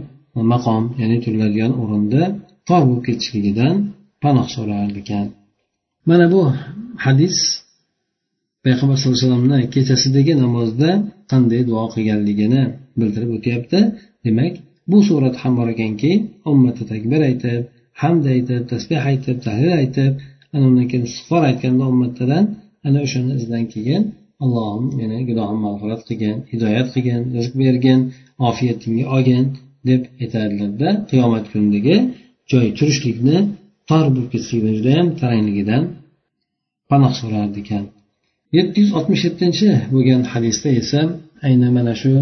maqom 0.52 0.82
ya'ni 1.00 1.16
turiladigan 1.24 1.72
o'rinda 1.82 2.22
tor 2.68 2.82
bo'lib 2.88 3.02
ketishligidan 3.08 3.74
panoh 4.22 4.46
so'rar 4.54 4.88
ekan. 5.02 5.26
Mana 6.08 6.26
bu 6.32 6.40
hadis 7.04 7.36
payg'ambar 8.64 8.96
sallallohu 8.98 9.16
alayhi 9.18 9.30
vasallamni 9.30 9.60
kechasidagi 9.74 10.32
namozda 10.44 10.90
qanday 11.32 11.60
duo 11.68 11.84
qilganligini 11.94 12.62
bildirib 12.98 13.30
o'tyapti. 13.36 13.78
Demak 14.24 14.54
bu 14.90 14.98
surat 15.08 15.34
ham 15.42 15.52
bor 15.58 15.68
ekanki 15.74 16.12
ummati 16.52 16.82
takbir 16.92 17.20
aytib 17.30 17.62
hamd 18.02 18.24
aytib 18.34 18.62
tasbeh 18.72 19.00
aytib 19.10 19.36
tahlil 19.46 19.72
aytib 19.82 20.12
ana 20.54 20.64
undan 20.68 20.86
keyin 20.90 21.04
istig'for 21.08 21.42
aytganda 21.50 21.84
ummatdan 21.92 22.44
ana 22.86 22.98
o'shani 23.06 23.32
izidan 23.38 23.64
keyin 23.74 24.02
allohim 24.44 24.84
meni 24.98 25.16
gunohimni 25.28 25.62
mag'firat 25.66 26.02
qilgin 26.08 26.36
hidoyat 26.52 26.88
qilgin 26.94 27.20
rizq 27.36 27.52
bergin 27.62 28.00
ofiyatingga 28.48 29.04
olgin 29.14 29.44
deb 29.88 30.02
aytadilarda 30.22 30.88
qiyomat 31.10 31.44
kunidagi 31.52 31.96
joy 32.50 32.66
turishlikni 32.78 33.36
tor 33.88 34.04
bo'lib 34.14 34.28
ketishligidan 34.32 34.74
judayam 34.78 35.08
tarangligidan 35.20 35.82
panoh 36.90 37.12
so'rar 37.20 37.48
ekan. 37.62 37.84
Yetti 38.56 38.76
yuz 38.82 38.90
oltmish 38.98 39.22
yettinchi 39.28 39.68
bo'lgan 39.94 40.22
hadisda 40.32 40.68
esa 40.80 41.00
aynan 41.48 41.72
mana 41.78 41.94
shu 42.02 42.12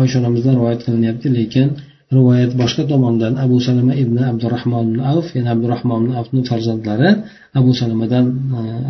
oysha 0.00 0.16
onamizdan 0.20 0.54
rivoyat 0.58 0.80
qilinyapti 0.86 1.28
lekin 1.38 1.68
rivoyat 2.18 2.52
boshqa 2.62 2.82
tomondan 2.92 3.32
abu 3.44 3.56
salama 3.66 3.92
ibn 4.02 4.16
abdurahmon 4.30 4.88
avf 5.12 5.26
ya'ni 5.36 5.48
abdurahmon 5.54 6.02
avfni 6.20 6.40
farzandlari 6.50 7.10
abu 7.60 7.70
salamadan 7.80 8.24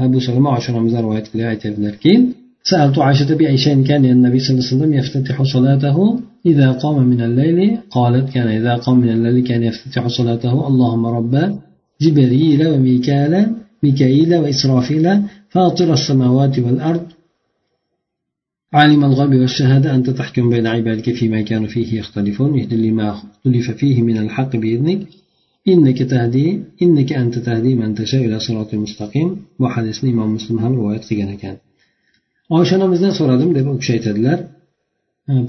abu 0.04 0.18
salama 0.26 0.48
oysha 0.56 0.68
onamizdan 0.72 1.02
rivoyat 1.06 1.26
qilib 1.30 1.46
aytyaptilarki 1.52 2.14
سألت 2.70 2.96
عائشة 2.98 3.30
بأي 3.40 3.56
شيء 3.64 3.76
كان 3.90 4.04
النبي 4.04 4.38
صلى 4.38 4.50
الله 4.52 4.64
عليه 4.64 4.74
وسلم 4.74 4.92
يفتتح 5.00 5.36
صلاته 5.54 5.96
إذا 6.46 6.68
قام 6.82 6.96
من 7.12 7.20
الليل 7.28 7.58
قالت 7.96 8.26
كان 8.34 8.48
إذا 8.58 8.74
قام 8.84 8.96
من 9.04 9.10
الليل 9.16 9.36
كان 9.48 9.62
يفتتح 9.70 10.02
صلاته 10.18 10.54
اللهم 10.70 11.04
رب 11.18 11.34
جبريل 12.02 12.60
وميكال 12.72 13.32
ميكائيل 13.82 14.30
وإسرافيل 14.42 15.06
فاطر 15.52 15.88
السماوات 15.98 16.54
والأرض 16.64 17.04
عالم 18.73 19.01
الغيب 19.09 19.33
والشهادة 19.41 19.95
أنت 19.95 20.09
تحكم 20.09 20.49
بين 20.49 20.67
عبادك 20.67 21.07
فيما 21.19 21.41
كانوا 21.41 21.67
فيه 21.67 21.99
يختلفون 21.99 22.59
اهد 22.59 22.73
لما 22.73 23.09
اختلف 23.09 23.71
فيه 23.71 24.01
من 24.01 24.17
الحق 24.17 24.55
بإذنك 24.55 24.99
إنك 25.67 25.99
تهدي 26.11 26.59
إنك 26.81 27.13
أنت 27.13 27.35
تهدي 27.47 27.75
من 27.75 27.95
تشاء 27.95 28.21
إلى 28.25 28.39
صراط 28.39 28.71
مستقيم 28.75 29.29
وحديث 29.59 30.03
إمام 30.03 30.29
مسلم 30.35 30.59
هم 30.59 30.73
رواية 30.75 31.03
قيل 31.09 31.33
كان 31.43 31.57
oysha 32.57 32.73
onamizdan 32.79 33.13
so'radim 33.19 33.49
deb 33.57 33.65
u 33.71 33.73
kishi 33.81 33.91
aytadilar 33.97 34.37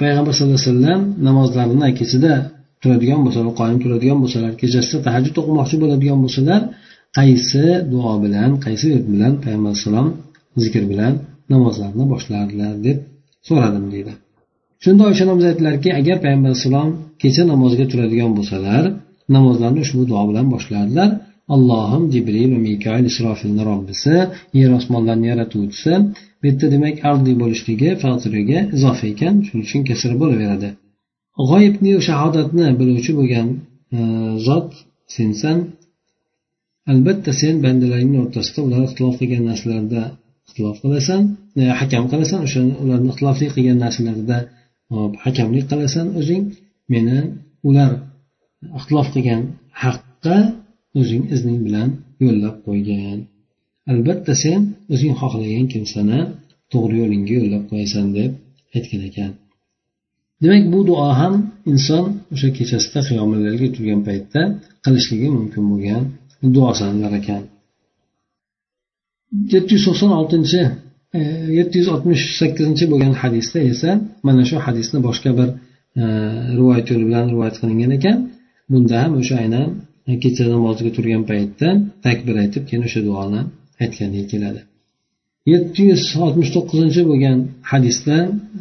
payg'ambar 0.02 0.32
sallallohu 0.36 0.60
alayhi 0.60 0.70
vasallam 0.72 1.00
namozlarini 1.28 1.88
kechada 2.00 2.34
turadigan 2.82 3.20
bo'lsalar 3.24 3.52
qoyim 3.60 3.78
turadigan 3.84 4.18
bo'lsalar 4.22 4.52
kechasida 4.62 4.98
tahajjud 5.06 5.36
o'qimoqchi 5.40 5.76
bo'ladigan 5.82 6.18
bo'lsalar 6.24 6.60
qaysi 7.18 7.64
duo 7.92 8.12
bilan 8.24 8.50
qaysi 8.64 8.86
wird 8.92 9.06
bilan 9.14 9.32
payg'ambar 9.44 9.70
alayhissalom 9.72 10.08
zikr 10.64 10.82
bilan 10.92 11.12
namozlarini 11.52 12.04
boshlardilar 12.12 12.72
deb 12.86 12.98
so'radim 13.47 13.85
deydi. 13.93 14.13
Shunda 14.83 15.03
oysha 15.09 15.23
onamiz 15.25 15.45
aytdilarki 15.49 15.89
agar 15.99 16.17
payg'ambar 16.23 16.49
alayhissalom 16.51 16.89
kecha 17.21 17.43
namozga 17.51 17.85
turadigan 17.91 18.31
bo'lsalar 18.37 18.83
namozlarni 19.35 19.79
ushbu 19.85 20.03
duo 20.09 20.23
bilan 20.29 20.47
boshlardilar. 20.53 21.09
Allohim 21.55 22.03
jibril 22.13 22.49
va 22.55 22.59
mikoil 22.69 23.05
isrofilni 23.11 23.63
robbisi 23.71 24.15
yer 24.59 24.71
osmonlarni 24.79 25.27
yaratuvchisi 25.31 25.93
bu 26.39 26.43
yerda 26.47 26.67
demak 26.75 26.97
ardiy 27.09 27.35
bo'lishligi 27.41 27.89
fatiriga 28.03 28.59
izofa 28.77 29.05
ekan 29.13 29.35
shuning 29.47 29.65
uchun 29.67 29.81
kasr 29.89 30.11
bo'laveradi. 30.21 30.69
G'oyibni 31.49 31.91
shahodatni 32.07 32.65
biluvchi 32.79 33.11
bo'lgan 33.19 33.47
e, 33.97 33.99
zot 34.47 34.69
sensan 35.17 35.57
albatta 36.91 37.31
sen 37.41 37.55
bandalaringni 37.65 38.17
o'rtasida 38.23 38.59
ular 38.67 38.81
ixtilof 38.87 39.15
qilgan 39.21 39.43
narsalarda 39.49 40.01
ixtilof 40.47 40.77
qilasan. 40.83 41.21
Hakam 41.79 42.03
qilasan 42.11 42.39
o'sha 42.45 42.61
ularni 42.83 43.07
ixtilofli 43.11 43.47
qilgan 43.55 43.77
narsalarida 43.85 44.37
hakamlik 45.25 45.65
qilasan 45.71 46.07
o'zing 46.19 46.43
meni 46.93 47.17
ular 47.67 47.91
ixtilof 48.77 49.07
qilgan 49.15 49.41
haqqa 49.83 50.37
o'zing 50.99 51.23
izning 51.35 51.59
bilan 51.67 51.89
yo'llab 52.23 52.55
qo'ygin 52.65 53.19
albatta 53.91 54.33
sen 54.43 54.59
o'zing 54.93 55.13
xohlagan 55.21 55.65
kimsani 55.73 56.19
to'g'ri 56.71 56.95
yo'lingga 57.01 57.33
yo'llab 57.39 57.63
qo'yasan 57.71 58.05
deb 58.17 58.31
aytgan 58.75 59.01
ekan. 59.09 59.31
Demak 60.41 60.63
bu 60.73 60.79
duo 60.89 61.07
ham 61.19 61.33
inson 61.71 62.05
o'sha 62.33 62.49
kechasida 62.57 62.99
qiyomlarga 63.07 63.67
turgan 63.75 64.01
paytda 64.07 64.41
qilishligi 64.85 65.27
mumkin 65.37 65.63
bo'lgan 65.71 66.03
duo 66.55 66.71
sanalar 66.79 67.13
ekan. 67.21 67.41
Yetti 69.53 69.71
yuz 69.75 69.83
to'qson 69.87 70.11
oltinchi 70.19 70.61
E, 71.15 71.19
yetti 71.57 71.75
yuz 71.79 71.89
oltmish 71.93 72.23
sakkizinchi 72.39 72.85
bo'lgan 72.91 73.13
hadisda 73.21 73.59
esa 73.71 73.89
mana 74.27 74.43
shu 74.49 74.55
hadisni 74.65 74.99
boshqa 75.07 75.31
bir 75.39 75.49
e, 76.01 76.03
rivoyat 76.59 76.85
yo'li 76.91 77.05
bilan 77.09 77.25
rivoyat 77.33 77.55
qilingan 77.61 77.91
ekan. 77.97 78.17
Bunda 78.71 78.95
ham 79.03 79.11
o'sha 79.21 79.35
aynan 79.43 79.67
kecha 80.23 80.43
namoziga 80.55 80.91
turgan 80.97 81.23
paytda 81.31 81.67
takbir 82.05 82.35
aytib 82.43 82.63
keyin 82.69 82.83
o'sha 82.87 83.01
duoni 83.07 83.41
aytgandek 83.83 84.25
keladi. 84.33 84.61
Yetti 85.53 85.81
yuz 85.89 86.03
oltmish 86.25 86.51
to'qqizinchi 86.55 87.01
bo'lgan 87.09 87.37
hadisda 87.71 88.17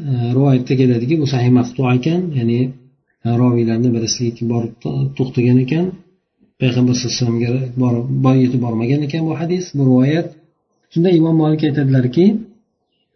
e, 0.08 0.12
rivoyatda 0.36 0.72
keladiki 0.80 1.14
bu 1.22 1.26
sahih 1.34 1.50
maqtu 1.58 1.80
ekan 1.96 2.20
ya'ni 2.38 2.60
roviylarni 3.42 3.88
birisiga 3.96 4.42
borib 4.52 4.74
to'xtagan 5.18 5.58
ekan. 5.64 5.86
Payg'ambar 6.60 6.94
sallallohu 6.96 7.36
alayhi 7.48 7.70
vasallamga 7.82 8.32
yetib 8.44 8.60
bormagan 8.66 9.00
ekan 9.06 9.22
bu 9.28 9.32
hadis. 9.40 9.64
Bu 9.76 9.82
rivoyat 9.90 10.28
shunda 10.93 11.09
imom 11.19 11.35
molik 11.41 11.61
aytadilarki 11.67 12.25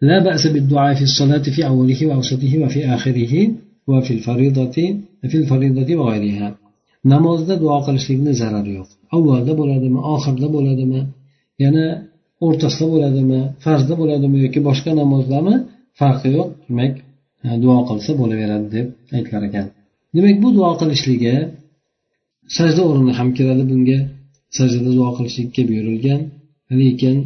لا 0.10 0.18
بأس 0.28 0.44
بالدعاء 0.54 0.94
في 1.00 1.04
الصلاة 1.10 1.46
في 1.56 1.62
أوله 1.72 2.00
وأوسطه 2.10 2.54
وفي 2.64 2.80
آخره 2.96 3.34
وفي 3.92 4.12
الفريضة 4.18 4.78
في 5.30 5.36
الفريضة 5.42 5.90
وغيرها 6.00 6.50
namozda 7.12 7.54
duo 7.64 7.78
qilishlikni 7.86 8.32
zarari 8.42 8.72
yo'q 8.78 8.90
avvalda 9.16 9.54
bo'ladimi 9.60 10.00
oxirida 10.14 10.48
bo'ladimi 10.56 11.02
yana 11.64 11.86
o'rtasida 12.46 12.86
bo'ladimi 12.94 13.40
farzda 13.64 13.94
bo'ladimi 14.02 14.38
yoki 14.46 14.60
boshqa 14.68 14.92
namozlarmi 15.02 15.56
farqi 16.00 16.30
yo'q 16.38 16.50
demak 16.68 16.94
duo 17.64 17.78
qilsa 17.90 18.12
bo'laveradi 18.22 18.68
deb 18.76 18.88
aytilar 19.18 19.44
ekan 19.50 19.66
demak 20.16 20.36
bu 20.44 20.50
duo 20.58 20.72
qilishligi 20.82 21.36
sajda 22.58 22.82
o'rni 22.90 23.12
ham 23.20 23.30
kiradi 23.38 23.64
bunga 23.72 24.00
sajdada 24.58 24.92
duo 24.98 25.10
qilishlikka 25.18 25.62
buyurilgan 25.70 26.22
lekin 26.82 27.18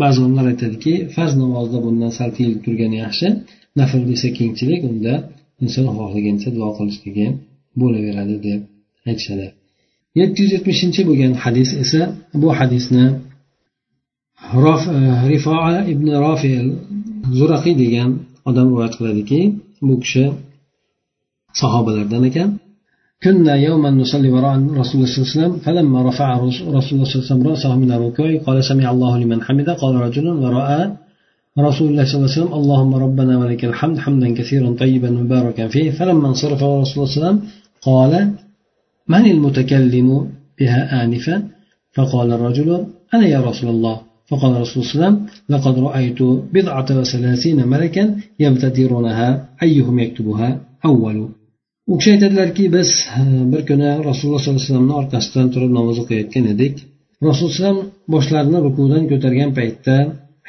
ba'zi 0.00 0.18
olimlar 0.24 0.46
aytadiki 0.52 0.92
farz 1.14 1.32
namozda 1.42 1.78
bundan 1.86 2.12
sal 2.18 2.30
tiyilib 2.36 2.60
turgani 2.66 2.98
yaxshi 3.04 3.26
nafl 3.78 4.02
desa 4.10 4.28
kengchilik 4.38 4.80
unda 4.90 5.14
inson 5.64 5.86
xohlagancha 5.96 6.48
duo 6.56 6.68
qilishligi 6.78 7.26
bo'laveradi 7.80 8.36
deb 8.46 8.60
aytishadi. 9.08 9.46
Yetti 10.20 10.38
yuz 10.42 10.50
yetmishinchi 10.56 11.00
bo'lgan 11.08 11.32
hadis 11.44 11.70
esa 11.84 12.02
bu 12.42 12.48
hadisni 12.58 13.04
e, 14.58 14.98
rifoa 15.32 15.74
ibn 15.92 16.06
rofil 16.24 16.66
zuraqiy 17.38 17.74
degan 17.82 18.10
odam 18.48 18.66
rivoyat 18.70 18.94
qiladiki 18.98 19.40
bu 19.86 19.94
kishi 20.02 20.24
sahobalardan 21.60 22.22
ekan. 22.30 22.48
كنا 23.24 23.54
يوما 23.54 23.90
نصلي 23.90 24.30
وراء 24.30 24.54
رسول 24.80 24.94
الله 24.94 25.10
صلى 25.12 25.18
الله 25.18 25.30
عليه 25.30 25.38
وسلم 25.38 25.52
فلما 25.64 25.98
رفع 26.08 26.28
رسول 26.36 26.68
الله 26.68 26.80
صلى 26.80 26.94
الله 26.98 27.04
عليه 27.06 27.26
وسلم 27.26 27.46
رأسه 27.48 27.76
من 27.76 27.92
الركوع 27.92 28.36
قال 28.46 28.64
سمع 28.64 28.90
الله 28.90 29.18
لمن 29.18 29.42
حمده 29.42 29.72
قال 29.72 29.94
رجل 29.94 30.26
ورأى 30.28 30.92
رسول 31.58 31.88
الله 31.88 32.04
صلى 32.04 32.14
الله 32.14 32.30
عليه 32.30 32.38
وسلم 32.40 32.52
اللهم 32.60 32.94
ربنا 32.94 33.38
ولك 33.38 33.64
الحمد 33.64 33.98
حمدا 33.98 34.34
كثيرا 34.34 34.70
طيبا 34.82 35.10
مباركا 35.10 35.68
فيه. 35.68 35.90
فلما 35.90 36.28
انصرف 36.28 36.62
رسول 36.62 36.72
الله 36.72 36.84
صلى 36.84 36.96
الله 36.96 37.06
عليه 37.06 37.18
وسلم 37.18 37.38
قال 37.82 38.12
من 39.08 39.30
المتكلم 39.30 40.08
بها 40.58 41.04
آنفا؟ 41.04 41.42
فقال 41.92 42.32
الرجل 42.32 42.86
أنا 43.14 43.26
يا 43.26 43.40
رسول 43.40 43.70
الله. 43.70 44.00
فقال 44.28 44.60
رسول 44.60 44.82
الله 44.82 44.92
صلى 44.92 44.94
الله 44.94 45.06
عليه 45.06 45.16
وسلم 45.16 45.26
لقد 45.48 45.78
رأيت 45.78 46.22
بضعة 46.54 46.88
وثلاثين 46.98 47.68
ملكا 47.68 48.16
يبتدرونها 48.40 49.48
أيهم 49.62 49.98
يكتبها؟ 49.98 50.60
أول. 50.84 51.28
U 51.90 51.98
kishi 51.98 52.10
aytadilarki 52.14 52.64
biz 52.76 52.88
e, 53.18 53.22
bir 53.52 53.62
kuni 53.68 53.90
rasululloh 54.08 54.40
sollallohu 54.42 54.60
alayhi 54.60 54.68
vasallamni 54.68 54.94
orqasidan 55.02 55.46
turib 55.54 55.72
namoz 55.78 55.96
o'qiyotgan 56.02 56.44
edik. 56.54 56.74
Rasululloh 57.28 57.54
alayhi 57.54 57.62
vasallam 57.62 57.80
boshlarini 58.14 58.58
rukudan 58.66 59.04
ko'targan 59.12 59.50
paytda 59.58 59.96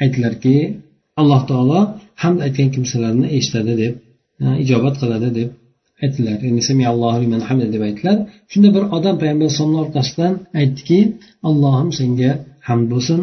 aytdilarki 0.02 0.56
alloh 1.20 1.42
taolo 1.50 1.80
hamd 2.22 2.38
aytgan 2.46 2.68
kimsalarni 2.74 3.26
eshitadi 3.36 3.72
deb 3.82 3.94
e, 4.44 4.46
ijobat 4.64 4.94
qiladi 5.02 5.28
deb 5.38 5.48
aytdilar. 6.04 6.36
Ya'ni 6.46 7.66
deb 7.74 7.82
aytdilar. 7.88 8.16
Shunda 8.50 8.68
bir 8.76 8.84
odam 8.96 9.14
payg'ambar 9.20 9.44
alayhisalomni 9.46 9.80
orqasidan 9.84 10.32
aytdiki 10.60 10.98
allohim 11.48 11.90
senga 12.00 12.30
hamd 12.68 12.86
bo'lsin 12.92 13.20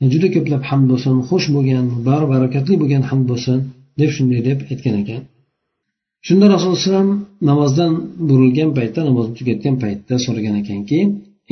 e, 0.00 0.04
juda 0.12 0.28
ko'plab 0.36 0.62
hamd 0.70 0.86
bo'lsin 0.92 1.14
xush 1.28 1.46
bo'lgan 1.56 1.84
bar 2.08 2.22
barakatli 2.32 2.74
bo'lgan 2.82 3.02
hamd 3.10 3.24
bo'lsin 3.30 3.58
deb 4.00 4.10
shunday 4.16 4.40
deb 4.48 4.58
aytgan 4.72 4.96
ekan. 5.04 5.22
Shunda 6.26 6.44
rasululloh 6.54 6.78
alayhivasallam 6.78 7.10
namozdan 7.50 7.92
burilgan 8.28 8.70
paytda 8.78 9.00
namozni 9.08 9.34
tugatgan 9.40 9.74
paytda 9.84 10.14
so'ragan 10.26 10.54
ekanki 10.62 10.98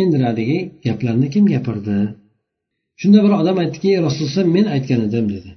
endi 0.03 0.17
haligi 0.27 0.59
gaplarni 0.87 1.27
kim 1.35 1.45
gapirdi? 1.55 1.97
Shunda 3.01 3.19
bir 3.25 3.33
odam 3.41 3.57
aytdiki 3.63 3.91
rasululloh 4.07 4.47
men 4.57 4.67
aytgan 4.77 5.01
edim 5.09 5.27
dedi. 5.35 5.51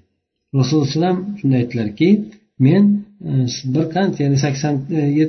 Rasululloh 0.58 0.88
alayhivasallam 0.88 1.18
shunda 1.40 1.56
aytdilarki 1.62 2.10
men 2.68 2.84
e, 3.30 3.32
bir 3.76 3.86
qancha 3.96 4.20
ya'ni 4.26 4.38
sakson 4.46 4.74
e, 5.00 5.26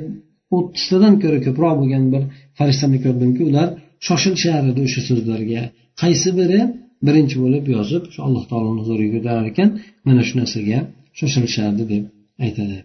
o'ttiztadan 0.57 1.13
ko'ra 1.23 1.39
ko'proq 1.47 1.73
bo'lgan 1.81 2.03
bir 2.13 2.23
farishtani 2.57 2.97
ko'rdimki 3.05 3.41
ular 3.49 3.67
shoshilishar 4.07 4.63
edi 4.71 4.79
o'sha 4.87 5.01
so'zlarga 5.09 5.61
qaysi 6.01 6.29
biri? 6.39 6.59
Birinchi 7.07 7.35
bo'lib 7.43 7.65
yozib 7.75 8.03
shu 8.13 8.19
alloh 8.27 8.43
taoloni 8.51 8.79
huzuriga 8.83 9.11
ko'tarar 9.15 9.45
ekan 9.51 9.69
mana 10.07 10.21
shu 10.27 10.33
narsaga 10.41 10.79
shoshilishardi 11.19 11.83
deb 11.93 12.03
aytadi. 12.45 12.77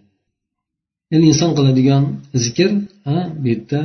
Ya'ni 1.13 1.25
inson 1.31 1.51
qiladigan 1.57 2.03
zikr 2.43 2.69
bu 3.41 3.45
yerda 3.51 3.79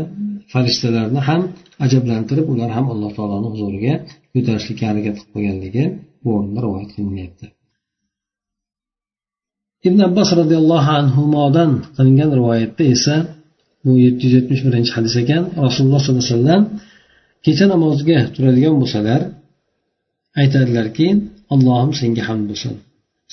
farishtalarni 0.52 1.20
ham 1.28 1.42
ajablantirib 1.84 2.46
ular 2.52 2.70
ham 2.76 2.86
alloh 2.92 3.10
taoloni 3.18 3.48
huzuriga 3.54 3.94
ko'tarishlikka 4.32 4.84
harakat 4.90 5.14
qilib 5.18 5.30
qo'yganligi 5.34 5.84
bu 6.22 6.28
o'rinda 6.36 6.60
rivoyat 6.66 6.90
qilinyapti. 6.96 7.46
Ibn 9.88 9.98
abbos 10.08 10.30
roziyallohu 10.40 10.90
anhudan 11.00 11.70
qilingan 11.96 12.30
rivoyatda 12.38 12.84
esa 12.94 13.14
bu 13.84 13.92
yetti 14.04 14.22
yuz 14.26 14.34
yetmish 14.38 14.62
birinchi 14.66 14.92
hadis 14.96 15.14
ekan 15.22 15.42
rasululloh 15.66 16.00
sollallohu 16.02 16.24
alayhi 16.24 16.36
vasallam 16.36 16.62
kecha 17.44 17.64
namoziga 17.74 18.18
turadigan 18.34 18.74
bo'lsalar 18.80 19.20
aytadilarki 20.40 21.06
allohim 21.54 21.92
senga 22.00 22.22
hamd 22.28 22.44
bo'lsin. 22.50 22.74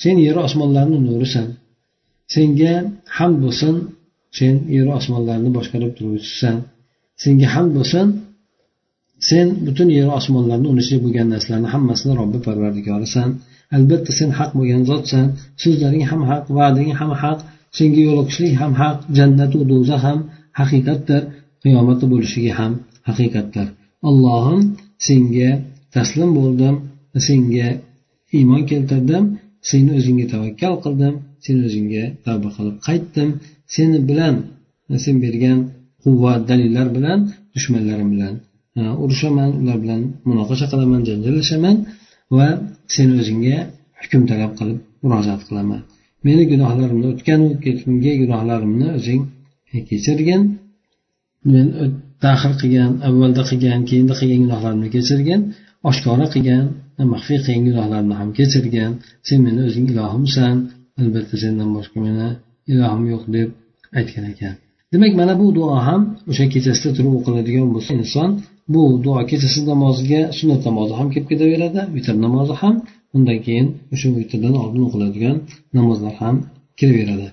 Sen 0.02 0.16
yeru 0.26 0.40
osmonlarni 0.48 0.98
nurisan. 1.08 1.48
Senga 2.34 2.74
hamd 3.16 3.36
bo'lsin 3.44 3.74
sen 4.38 4.54
yeru 4.76 4.90
osmonlarni 4.98 5.50
boshqarib 5.56 5.92
turuvchisan 5.98 6.56
senga 7.22 7.46
hamd 7.54 7.72
bo'lsin 7.78 8.06
sen 9.28 9.46
butun 9.66 9.88
yeru 9.98 10.12
osmonlarni 10.18 10.66
uni 10.72 10.80
ichida 10.84 10.98
bo'lgan 11.04 11.26
narsalarni 11.34 11.68
hammasini 11.74 12.12
robbi 12.20 12.38
parvardigorisan. 12.46 13.28
Albatta 13.76 14.10
sen 14.18 14.30
haq 14.38 14.50
bo'lgan 14.58 14.82
zotsan. 14.90 15.26
So'zlaring 15.62 16.04
ham 16.10 16.22
haq 16.30 16.44
va'dang 16.58 16.90
ham 17.00 17.12
haq 17.22 17.38
senga 17.78 18.00
yo'liqishlik 18.08 18.54
ham 18.60 18.72
haq 18.82 18.98
jannatu 19.18 19.58
do'zax 19.70 20.00
ham 20.06 20.18
haqiqatdir 20.60 21.22
qiyomati 21.62 22.04
bo'lishligi 22.12 22.52
ham 22.58 22.72
haqiqatdir. 23.08 23.66
Allohim 24.08 24.60
senga 25.06 25.50
taslim 25.94 26.30
bo'ldim 26.38 26.74
senga 27.28 27.68
iymon 28.38 28.62
keltirdim 28.70 29.24
seni 29.68 29.90
o'zingga 29.98 30.26
tavakkal 30.32 30.74
qildim. 30.84 31.14
Sen 31.44 31.56
o'zingga 31.66 32.04
tavba 32.24 32.48
qilib 32.56 32.76
qaytdim. 32.88 33.28
Seni 33.74 33.98
bilan 34.08 34.34
sen 35.04 35.16
bergan 35.24 35.58
quvvat 36.02 36.40
dalillar 36.50 36.86
bilan 36.96 37.18
dushmanlarim 37.54 38.08
bilan 38.14 38.34
urushaman 39.04 39.50
ular 39.60 39.78
bilan 39.84 40.00
munoqasha 40.28 40.66
qilaman 40.72 41.00
janjallashaman 41.08 41.76
va 42.36 42.48
sen 42.94 43.08
o'zingga 43.20 43.56
hukm 44.00 44.22
talab 44.30 44.52
qilib 44.58 44.78
murojaat 45.02 45.42
qilaman. 45.48 45.80
Meni 46.26 46.44
gunohlarimni 46.52 47.06
o'tganu 47.12 47.48
ketgungi 47.64 48.12
gunohlarimni 48.22 48.88
o'zing 48.98 49.22
kechirgin. 49.90 50.42
Men 51.52 51.66
taxir 52.24 52.52
qilgan 52.60 52.90
avvalda 53.08 53.42
qilgan 53.50 53.80
keyinda 53.90 54.14
qilgan 54.20 54.40
gunohlarimni 54.44 54.88
kechirgin. 54.96 55.40
Oshkora 55.90 56.26
qilgan 56.34 56.64
maxfiy 57.12 57.38
qilgan 57.44 57.62
gunohlarimni 57.68 58.14
ham 58.20 58.28
kechirgin. 58.38 58.90
Sen 59.26 59.38
meni 59.46 59.60
o'zing 59.68 59.86
ilohimsan. 59.92 60.54
Albatta 61.00 61.34
sendan 61.42 61.68
boshqa 61.76 61.98
meni 62.06 62.28
ilohim 62.72 63.04
yo'q 63.12 63.24
deb 63.36 63.48
aytgan 63.98 64.24
ekan. 64.32 64.54
Demak 64.92 65.12
mana 65.20 65.34
bu 65.40 65.46
duo 65.56 65.76
ham 65.88 66.00
o'sha 66.30 66.44
kechasida 66.54 66.90
turib 66.96 67.12
o'qiladigan 67.18 67.66
bo'lsa 67.74 67.92
inson 68.02 68.30
bu 68.74 68.82
duo 69.04 69.20
kechasi 69.30 69.60
namoziga 69.72 70.20
sunnat 70.38 70.60
namozi 70.68 70.94
ham 70.98 71.08
kelib 71.12 71.28
ketaveradi 71.32 71.80
vitr 71.96 72.14
namozi 72.26 72.54
ham 72.62 72.74
undan 73.16 73.38
keyin 73.46 73.66
o'sha 73.94 74.08
vitrdan 74.18 74.54
oldin 74.62 74.82
o'qiladigan 74.86 75.36
namozlar 75.76 76.14
ham 76.22 76.36
kiraveradi 76.78 77.28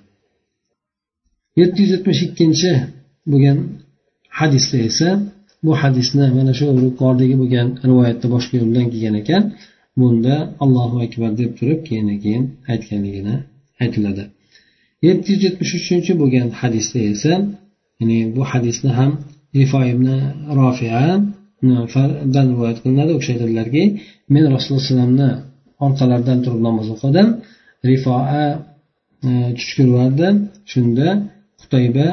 yetti 1.59 1.77
yuz 1.83 1.91
yetmish 1.95 2.21
ikkinchi 2.27 2.71
bo'lgan 3.31 3.57
hadisda 4.39 4.77
esa 4.89 5.09
bu 5.65 5.71
hadisni 5.81 6.25
mana 6.37 6.51
shu 6.57 6.65
yuqoridagi 6.85 7.35
bo'lgan 7.41 7.67
rivoyatda 7.89 8.27
boshqa 8.35 8.53
yo'ldan 8.61 8.85
kelgan 8.91 9.15
ekan. 9.23 9.43
Bunda 9.99 10.35
allohu 10.63 10.97
akbar 11.05 11.31
deb 11.41 11.51
turib 11.59 11.79
keyin 11.87 12.07
keyin 12.23 12.43
aytganligini 12.71 13.35
aytiladi. 13.83 14.23
Yetti 15.07 15.27
yuz 15.33 15.41
yetmish 15.47 15.73
uchinchi 15.79 16.11
bo'lgan 16.21 16.47
hadisda 16.61 16.99
esa 17.13 17.33
ya'ni 17.99 18.17
bu 18.35 18.41
hadisni 18.51 18.91
ham 18.99 19.11
rifo 19.59 19.79
ibn 19.93 20.07
rofiadan 20.59 22.45
rivoyat 22.51 22.77
qilinadi. 22.83 23.11
U 23.15 23.19
kishi 23.21 23.31
aytadilarki 23.35 23.83
men 24.33 24.43
rasululloh 24.55 24.83
alayhivasallamni 24.83 25.29
orqalaridan 25.85 26.39
turib 26.45 26.61
namoz 26.67 26.87
o'qidim. 26.95 27.27
Rifoa 27.89 28.21
e, 29.27 29.29
tushkurardi 29.57 30.27
tush 30.37 30.71
shunda 30.71 31.07
qutayba 31.61 32.07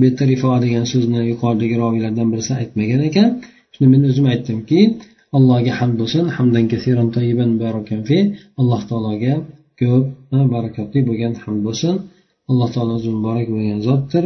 bu 0.00 0.04
yerda 0.06 0.24
rifoa 0.32 0.56
degan 0.64 0.84
so'zni 0.92 1.20
yuqoridagi 1.32 1.74
roviylardan 1.82 2.28
birisi 2.32 2.52
aytmagan 2.60 3.00
ekan. 3.08 3.28
Shunda 3.72 3.88
men 3.94 4.02
o'zim 4.10 4.26
aytdimki 4.32 4.80
allohga 5.36 5.72
hamd 5.80 5.94
bo'lsin 6.00 6.24
hamdan 6.36 6.64
kasiran 6.72 7.08
tayyiban 7.16 7.50
fi 8.08 8.18
alloh 8.60 8.80
taologa 8.90 9.34
ko'p 9.82 10.04
barakotli 10.54 11.00
bo'lgan 11.08 11.32
hamd 11.42 11.60
bo'lsin. 11.66 11.94
Alloh 12.50 12.68
taolo 12.74 12.92
o'zi 12.98 13.10
muborak 13.16 13.48
bo'lgan 13.54 13.80
zotdir. 13.88 14.24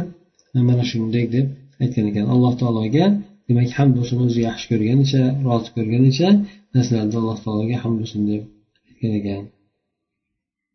Mana 0.68 0.84
shunday 0.90 1.24
deb 1.34 1.46
aytgan 1.82 2.04
ekan. 2.10 2.24
Alloh 2.34 2.52
taologa 2.60 3.04
demak 3.48 3.70
hamd 3.78 3.92
bo'lsin 3.98 4.16
o'zi 4.26 4.40
yaxshi 4.48 4.66
ko'rganicha 4.72 5.22
rozi 5.46 5.68
ko'rganicha 5.76 6.28
narsalarni 6.74 7.16
alloh 7.22 7.38
taologa 7.44 7.76
hamd 7.82 7.96
bo'lsin 8.00 8.20
deb 8.30 8.42
aytgan 8.88 9.12
ekan. 9.20 9.42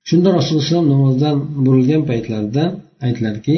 Shunda 0.09 0.29
rasululloh 0.37 0.65
alayhi 0.71 0.91
namozdan 0.93 1.35
burilgan 1.65 2.01
paytlarida 2.09 2.63
aytdilarki 3.05 3.55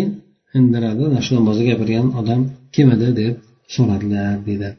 indiradi 0.57 1.03
ana 1.09 1.19
shu 1.25 1.31
namozni 1.39 1.63
gapirgan 1.71 2.07
odam 2.19 2.41
kim 2.75 2.87
edi 2.95 3.09
deb 3.21 3.33
so'radilar 3.75 4.33
deydi 4.47 4.69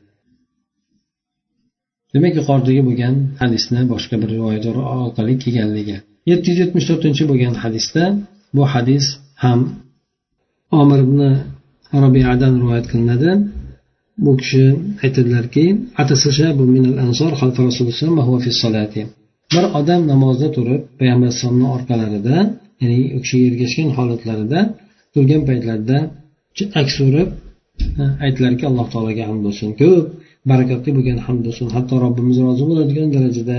demak 2.14 2.34
yuqoridagi 2.38 2.82
bo'lgan 2.88 3.14
hadisni 3.40 3.80
boshqa 3.92 4.16
bir 4.22 4.28
rivoyat 4.36 4.64
orqali 5.06 5.34
kelganligi. 5.44 5.96
Yetti 6.30 6.46
yuz 6.50 6.58
yetmish 6.62 6.86
to'rtinchi 6.90 7.22
bo'lgan 7.30 7.54
hadisda 7.62 8.02
bu 8.56 8.62
hadis 8.72 9.04
ham 9.44 9.60
omir 10.80 11.00
ibn 11.06 11.20
robiyadan 12.02 12.52
rivoyat 12.62 12.86
qilinadi. 12.92 13.30
Bu 14.24 14.32
kishi 14.40 14.64
aytadilarki 15.04 15.64
bir 19.52 19.64
odam 19.78 20.00
namozda 20.12 20.48
turib 20.56 20.82
payg'ambar 20.98 21.28
alayhisalomni 21.28 21.68
orqalarida 21.76 22.36
ya'ni 22.80 22.98
u 23.16 23.18
kishiga 23.24 23.44
ergashgan 23.50 23.88
holatlarida 23.96 24.60
turgan 25.14 25.42
paytlarida 25.48 25.98
aks 26.80 26.94
urib 27.08 27.28
aytdilarki 28.24 28.64
alloh 28.70 28.86
taologa 28.92 29.22
hamd 29.28 29.42
bo'lsin 29.46 29.68
ko'p 29.80 30.04
barakatli 30.50 30.90
bo'lgan 30.96 31.18
hamd 31.26 31.40
bo'lsin. 31.46 31.66
Hatto 31.76 31.94
robbimiz 32.04 32.36
rozi 32.46 32.64
bo'ladigan 32.70 33.08
darajada 33.16 33.58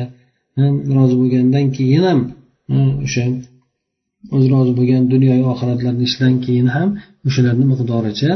rozi 0.97 1.15
bo'lgandan 1.21 1.65
keyin 1.77 2.03
ham 2.09 2.19
Hm, 2.71 2.91
o'sha 3.05 3.23
o'zi 4.35 4.47
rozi 4.53 4.71
bo'lgan 4.79 5.03
dunyoyu 5.13 5.45
oxiratlarni 5.53 6.03
ishidan 6.09 6.33
keyin 6.45 6.67
ham 6.75 6.89
o'shalarni 7.27 7.65
miqdoricha 7.71 8.31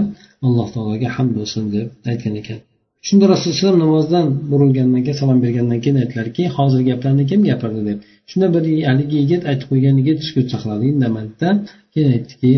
alloh 0.47 0.67
taologa 0.75 1.07
hamd 1.15 1.31
bo'lsin 1.39 1.63
deb 1.75 1.87
aytgan 2.11 2.35
ekan. 2.41 2.59
Shunda 3.07 3.25
rasululloh 3.33 3.77
namozdan 3.85 4.25
burilgandan 4.51 5.01
keyin 5.05 5.17
salom 5.21 5.39
bergandan 5.45 5.79
keyin 5.83 5.97
aytdilarki 6.03 6.43
hozir 6.57 6.81
gaplarni 6.89 7.23
kim 7.31 7.41
gapirdi? 7.49 7.81
deb. 7.89 7.97
Shunda 8.29 8.47
bir 8.55 8.63
haligi 8.89 9.15
yigit 9.23 9.43
aytib 9.51 9.67
qo'ygan 9.71 9.95
yigit 9.99 10.19
sukut 10.27 10.47
saqladi 10.53 10.85
indamadida 10.93 11.49
keyin 11.93 12.09
aytdiki 12.17 12.51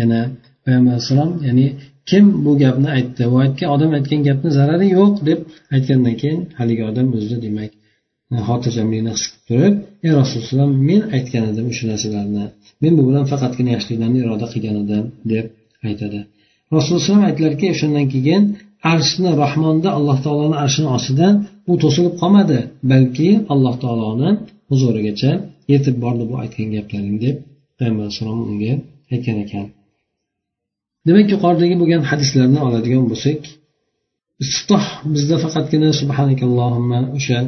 yana 0.00 0.20
payg'ambar 0.64 0.92
alayhissalom 0.92 1.30
ya'ni 1.46 1.66
kim 2.10 2.24
bu 2.44 2.52
gapni 2.62 2.88
aytdi? 2.98 3.22
U 3.32 3.34
aytgan 3.44 3.68
odam 3.74 3.90
aytgan 3.98 4.20
gapni 4.28 4.50
zarari 4.58 4.86
yo'q 4.98 5.14
deb 5.28 5.40
aytgandan 5.76 6.14
keyin 6.22 6.40
haligi 6.58 6.82
odam 6.90 7.06
o'zida 7.16 7.38
demak 7.46 7.70
e, 8.34 8.36
xotirjamlikni 8.48 9.10
his 9.16 9.24
qilib 9.28 9.44
turib 9.48 9.74
ey 10.06 10.12
rasululloh 10.20 10.68
men 10.88 11.02
aytgan 11.16 11.44
edim 11.50 11.66
o'sha 11.72 11.84
narsalarni. 11.92 12.44
Men 12.82 12.92
bu 12.98 13.02
bilan 13.08 13.24
faqatgina 13.32 13.70
yaxshiliklarni 13.76 14.18
iroda 14.24 14.46
qilgan 14.52 14.76
edim 14.84 15.04
deb 15.32 15.46
aytadi. 15.88 16.20
Rasululloh 16.76 17.24
aytdilarki 17.28 17.66
o'shandan 17.74 18.06
keyin 18.14 18.42
arshni 18.92 19.30
rahmonda 19.42 19.88
alloh 19.98 20.18
taoloni 20.24 20.56
arshini 20.64 20.88
ostida 20.96 21.28
u 21.70 21.72
to'silib 21.82 22.14
qolmadi 22.20 22.58
balki 22.92 23.28
alloh 23.52 23.74
taoloni 23.84 24.30
huzurigacha 24.70 25.32
yetib 25.72 25.96
bordi 26.04 26.24
bu 26.30 26.34
aytgan 26.42 26.68
gaplaring 26.76 27.16
deb 27.24 27.36
payg'ambar 27.78 28.02
alayhissalom 28.04 28.40
unga 28.50 28.72
aytgan 29.12 29.36
ekan. 29.44 29.66
Demak 31.06 31.26
yuqoridagi 31.34 31.74
bo'lgan 31.82 32.02
hadislarni 32.10 32.60
oladigan 32.66 33.04
bo'lsak 33.10 33.40
istiftoh 34.42 34.84
bizda 35.14 35.36
faqatgina 35.44 35.90
subhanakallohimma 36.00 37.00
o'sha 37.18 37.38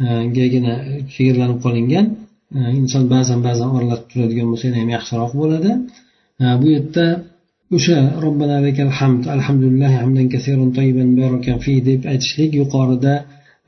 Э, 0.00 0.06
gagina 0.38 0.72
chegaralanib 1.14 1.58
qolingan. 1.64 2.06
Э, 2.56 2.58
inson 2.80 3.04
ba'zan 3.14 3.40
ba'zan 3.46 3.68
oralatib 3.76 4.06
turadigan 4.12 4.46
bo'lsa 4.52 4.66
ham 4.80 4.88
yaxshiroq 4.96 5.32
bo'ladi. 5.40 5.70
Э, 6.42 6.44
bu 6.60 6.66
yerda 6.74 7.06
o'sha 7.76 7.98
robbana 8.24 8.56
lakal 8.66 8.90
hamd 8.98 9.22
alhamdulillah 9.36 9.90
hamdan 10.02 10.26
kasirun 10.34 10.70
tayyiban 10.78 11.10
barakan 11.20 11.56
fi 11.64 11.72
deb 11.88 12.00
aytishlik 12.12 12.50
yuqorida 12.60 13.14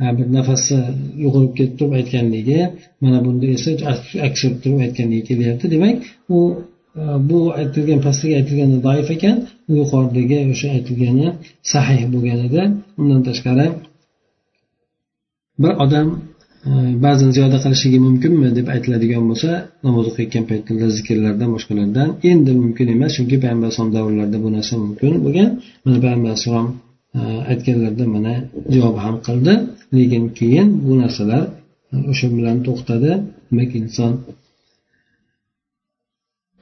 e, 0.02 0.04
bir 0.16 0.26
nafasi 0.38 0.76
yo'qolib 1.24 1.52
ketib 1.58 1.74
turib 1.78 1.94
aytganligi 2.00 2.60
mana 3.02 3.18
bunda 3.26 3.46
esa 3.56 3.70
aks 4.26 4.40
turib 4.62 4.78
aytganligi 4.86 5.22
kelyapti. 5.30 5.64
Demak 5.74 5.96
u 6.36 6.38
e, 7.00 7.02
bu 7.28 7.38
aytilgan 7.60 8.00
pastdagi 8.06 8.34
aytilgani 8.40 8.78
doif 8.86 9.08
ekan 9.16 9.36
yuqoridagi 9.80 10.38
o'sha 10.52 10.68
aytilgani 10.76 11.28
sahih 11.72 12.02
bo'lgan 12.14 12.38
edi. 12.48 12.62
Undan 13.00 13.20
tashqari 13.28 13.66
bir 15.59 15.72
odam 15.84 16.09
e, 16.68 16.70
ba'zan 17.05 17.30
ziyoda 17.36 17.59
qilishligi 17.64 17.98
mumkinmi 18.07 18.48
deb 18.59 18.66
aytiladigan 18.74 19.24
bo'lsa 19.30 19.50
namoz 19.86 20.05
o'qiyotgan 20.11 20.44
paytda 20.50 20.86
zikrlardan 20.98 21.50
boshqalardan 21.55 22.09
endi 22.30 22.50
mumkin 22.62 22.86
emas 22.94 23.12
chunki 23.16 23.36
payg'ambar 23.42 23.66
alayhisalom 23.68 23.92
davrlarida 23.98 24.38
bu 24.44 24.48
narsa 24.57 24.74
mumkin 24.84 25.12
bo'lgan. 25.24 25.50
Mana 25.84 25.98
payg'ambar 26.05 26.28
alayhissalom 26.30 26.68
e, 27.18 27.20
aytganlarida 27.53 28.05
mana 28.16 28.34
javob 28.74 28.96
ham 29.05 29.16
qildi. 29.26 29.55
Lekin 29.96 30.24
keyin 30.38 30.68
bu 30.86 30.92
narsalar 31.03 31.42
e, 31.92 31.96
o'sha 32.11 32.26
bilan 32.36 32.57
to'xtadi. 32.66 33.11
Demak 33.48 33.72
inson 33.80 34.12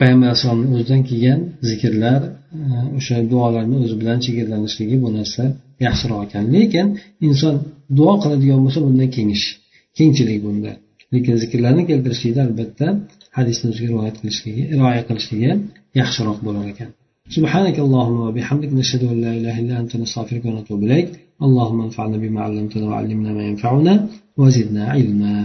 payg'ambar 0.00 0.26
alayhissalomni 0.28 0.66
o'zidan 0.74 1.00
kelgan 1.10 1.40
zikrlar 1.68 2.20
o'sha 2.98 3.16
duolarni 3.30 3.76
o'zi 3.84 3.96
bilan 4.00 4.18
chegaralanishligi 4.26 4.96
bu 5.04 5.08
narsa 5.18 5.44
yaxshiroq 5.85 6.21
ekan 6.27 6.43
lekin 6.55 6.87
inson 7.27 7.55
duo 7.97 8.13
qiladigan 8.23 8.59
bo'lsa 8.65 8.79
bundan 8.85 9.09
kengish 9.15 9.45
kengchilik 9.97 10.39
bunda 10.45 10.71
lekin 11.13 11.35
zikrlarni 11.43 11.83
keltirishlikda 11.89 12.41
albatta 12.47 12.87
hadisni 13.37 13.65
o'ziga 13.71 13.87
rivoyat 13.91 14.15
qilishligi 14.21 14.63
rioya 14.79 15.03
qilishligi 15.09 15.51
yaxshiroq 15.99 16.37
bo'lar 16.47 16.65
ekan 16.73 16.91
سبحانك 17.37 17.77
اللهم 17.85 18.19
وبحمدك 18.27 18.71
نشهد 18.79 19.03
أن 19.11 19.17
لا 19.25 19.31
إله 19.39 19.55
إلا 19.63 19.75
أنت 19.81 19.93
نستغفرك 20.03 20.43
ونتوب 20.45 20.79
إليك 20.87 21.09
اللهم 21.45 21.79
انفعنا 21.87 22.17
بما 22.23 22.39
علمتنا 22.47 22.85
وعلمنا 22.89 23.31
ما 23.37 23.43
ينفعنا 23.49 23.93
وزدنا 24.41 24.83
علما 24.95 25.35